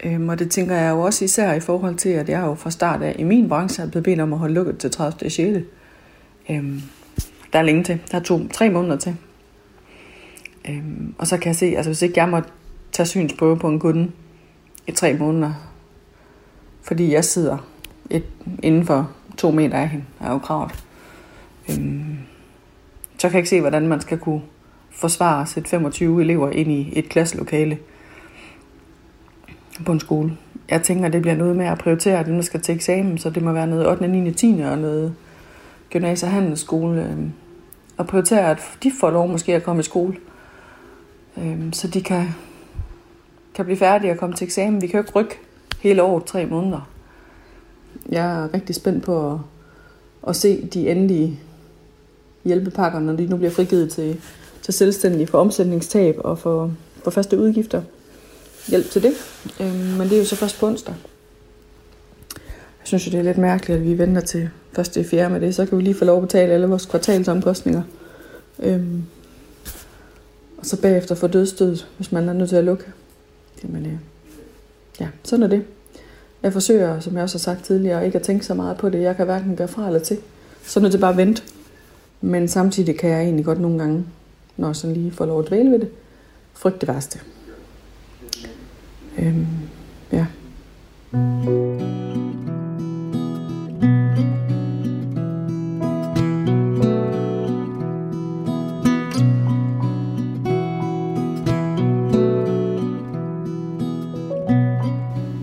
[0.04, 2.72] Øhm, og det tænker jeg jo også især i forhold til, at jeg jo fra
[2.72, 5.30] start af i min branche er blevet bedt om at holde lukket til 30.
[5.30, 5.66] 6.
[6.50, 6.82] Øhm,
[7.54, 8.02] der er længe til.
[8.12, 9.16] Der er to, tre måneder til.
[10.70, 12.42] Øhm, og så kan jeg se, altså hvis ikke jeg må
[12.92, 14.12] tage synsprøve på en kunde
[14.88, 15.54] i tre måneder,
[16.82, 17.58] fordi jeg sidder
[18.10, 18.26] et,
[18.64, 20.86] inden for to meter af hende, er jo kravet.
[21.70, 22.18] Øhm,
[23.18, 24.42] så kan jeg ikke se, hvordan man skal kunne
[24.96, 27.78] forsvare at sætte 25 elever ind i et klasselokale
[29.86, 30.38] på en skole.
[30.70, 33.44] Jeg tænker, det bliver noget med at prioritere dem, der skal til eksamen, så det
[33.44, 34.62] må være noget 8., 9., 10.
[34.66, 35.16] og noget
[35.96, 37.04] gymnasie- og handelsskole.
[37.04, 37.32] Øhm,
[37.98, 40.16] og prioritere, at de får lov måske at komme i skole,
[41.38, 42.28] øhm, så de kan,
[43.56, 44.82] kan blive færdige og komme til eksamen.
[44.82, 45.40] Vi kan jo ikke rykke
[45.80, 46.90] hele året, tre måneder.
[48.10, 49.40] Jeg er rigtig spændt på at,
[50.28, 51.40] at se de endelige
[52.46, 54.22] hjælpepakker, når de nu bliver frigivet til,
[54.66, 57.82] til selvstændige for omsætningstab og for, for faste udgifter.
[58.68, 59.14] Hjælp til det.
[59.60, 60.96] Øhm, men det er jo så først på onsdag.
[62.80, 65.42] Jeg synes jo, det er lidt mærkeligt, at vi venter til første i fjerde med
[65.42, 65.56] det.
[65.56, 67.82] Så kan vi lige få lov at betale alle vores kvartalsomkostninger.
[68.60, 69.04] Øhm,
[70.58, 72.86] og så bagefter få dødstød, hvis man er nødt til at lukke.
[73.64, 73.98] Jamen, øh,
[75.00, 75.64] ja, sådan er det.
[76.44, 79.02] Jeg forsøger, som jeg også har sagt tidligere, ikke at tænke så meget på det.
[79.02, 80.18] Jeg kan hverken gøre fra eller til.
[80.64, 81.44] Så er nødt til bare at vente.
[82.22, 84.06] Men samtidig kan jeg egentlig godt nogle gange,
[84.58, 85.90] når jeg sådan lige får lov at dvæle ved det,
[86.54, 87.20] frygt det værste.
[89.18, 89.48] Øhm,
[90.12, 90.26] ja.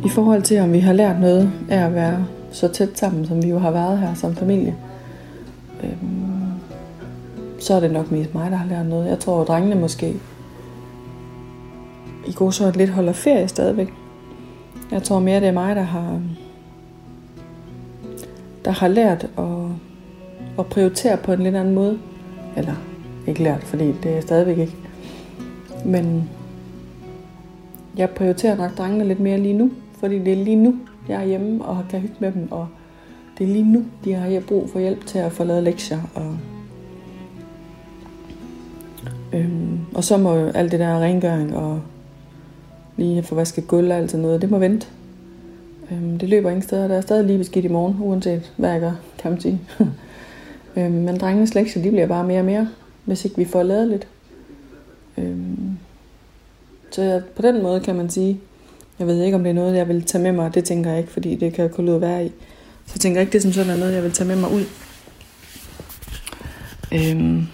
[0.04, 3.42] I forhold til, om vi har lært noget af at være så tæt sammen, som
[3.42, 4.76] vi jo har været her som familie,
[5.82, 6.11] øhm,
[7.62, 9.08] så er det nok mest mig, der har lært noget.
[9.08, 10.14] Jeg tror, at drengene måske
[12.26, 13.92] i god så lidt holder ferie stadigvæk.
[14.90, 16.20] Jeg tror mere, det er mig, der har,
[18.64, 19.68] der har lært at,
[20.58, 21.98] at prioritere på en lidt anden måde.
[22.56, 22.74] Eller
[23.26, 24.76] ikke lært, fordi det er stadigvæk ikke.
[25.84, 26.30] Men
[27.96, 30.74] jeg prioriterer nok drengene lidt mere lige nu, fordi det er lige nu,
[31.08, 32.68] jeg er hjemme og kan hygge med dem, og
[33.38, 36.00] det er lige nu, de har brug for hjælp til at få lavet lektier.
[36.14, 36.38] Og,
[39.33, 41.80] øhm, og så må alt det der rengøring og
[42.97, 44.87] lige at få vasket gulv og alt sådan noget, det må vente.
[45.91, 48.80] Øhm, det løber ingen steder, der er stadig lige beskidt i morgen, uanset hvad jeg
[48.80, 49.61] gør, kan man sige.
[50.76, 52.68] øhm, men drengenes lektier, de bliver bare mere og mere,
[53.05, 54.07] hvis ikke vi får lavet lidt.
[55.18, 55.78] Øhm,
[56.91, 58.41] så jeg, på den måde kan man sige,
[58.99, 60.55] jeg ved ikke, om det er noget, jeg vil tage med mig.
[60.55, 62.28] Det tænker jeg ikke, fordi det kan kunne at være i.
[62.87, 64.51] Så jeg tænker ikke, det er som sådan er noget, jeg vil tage med mig
[64.53, 64.64] ud.
[66.93, 67.47] Øhm,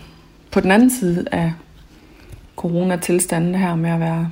[0.51, 1.53] på den anden side af
[2.59, 4.30] coronatilstanden, her med at være,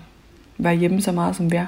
[0.58, 1.66] være hjemme så meget, som vi er.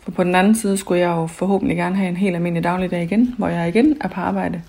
[0.00, 3.02] For på den anden side skulle jeg jo forhåbentlig gerne have en helt almindelig dagligdag
[3.02, 4.62] igen, hvor jeg igen er på arbejde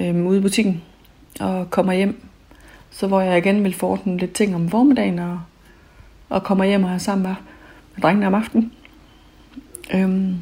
[0.00, 0.82] øhm, ude i butikken
[1.40, 2.20] og kommer hjem.
[2.90, 5.40] Så hvor jeg igen vil forordne lidt ting om formiddagen og,
[6.28, 7.34] og kommer hjem og er sammen med,
[7.94, 8.72] med drengene om aftenen.
[9.94, 10.34] Øhm.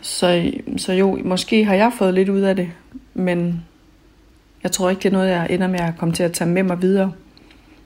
[0.00, 2.70] Så, så jo, måske har jeg fået lidt ud af det,
[3.14, 3.64] men
[4.62, 6.62] jeg tror ikke, det er noget, jeg ender med at komme til at tage med
[6.62, 7.12] mig videre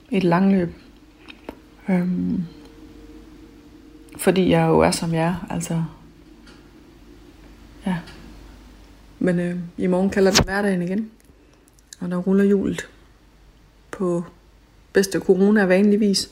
[0.09, 0.73] i et langløb.
[1.89, 2.43] Øhm.
[4.17, 5.83] Fordi jeg jo er, som jeg er, altså.
[7.85, 7.97] Ja.
[9.19, 11.11] Men øh, i morgen kalder det hverdagen igen.
[11.99, 12.87] Og der ruller hjulet
[13.91, 14.23] på
[14.93, 16.31] bedste corona vanligvis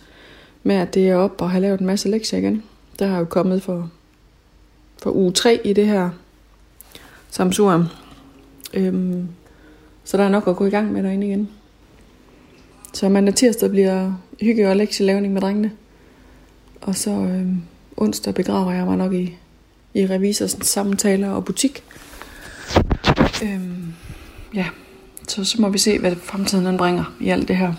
[0.64, 2.64] med, at det er op og har lavet en masse lektier igen.
[3.00, 3.92] Der har jo kommet for,
[5.04, 6.10] for uge 3 i det her
[7.30, 7.86] samsurium.
[8.74, 9.28] Øhm,
[10.06, 11.50] så der er nok at gå i gang med derinde igen.
[12.94, 15.72] Så mandag tirsdag bliver hygge- og lektielavning med drengene.
[16.82, 17.48] Og så øh,
[17.98, 19.38] onsdag begraver jeg mig nok i,
[19.94, 21.84] i revisors samtaler og butik.
[23.44, 23.94] Øhm,
[24.54, 24.66] ja,
[25.28, 27.74] så, så må vi se, hvad fremtiden den bringer i alt det her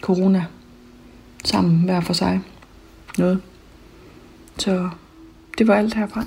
[0.00, 0.46] corona
[1.44, 2.40] sammen hver for sig
[3.18, 3.40] noget.
[4.58, 4.88] Så
[5.58, 6.26] det var alt herfra.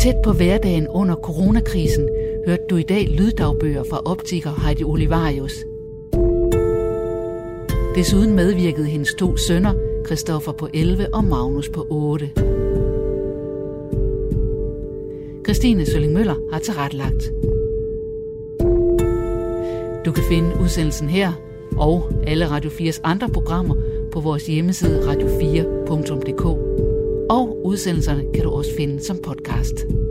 [0.00, 2.08] Tæt på hverdagen under coronakrisen
[2.46, 5.64] hørte du i dag lyddagbøger fra optiker Heidi Olivarius.
[7.94, 9.74] Desuden medvirkede hendes to sønner,
[10.06, 12.30] Christoffer på 11 og Magnus på 8.
[15.44, 17.32] Christine Sølling Møller har tilrettelagt.
[20.04, 21.32] Du kan finde udsendelsen her
[21.76, 23.74] og alle Radio 4's andre programmer
[24.12, 27.01] på vores hjemmeside radio4.dk.
[27.32, 30.01] Og udsendelserne kan du også finde som podcast.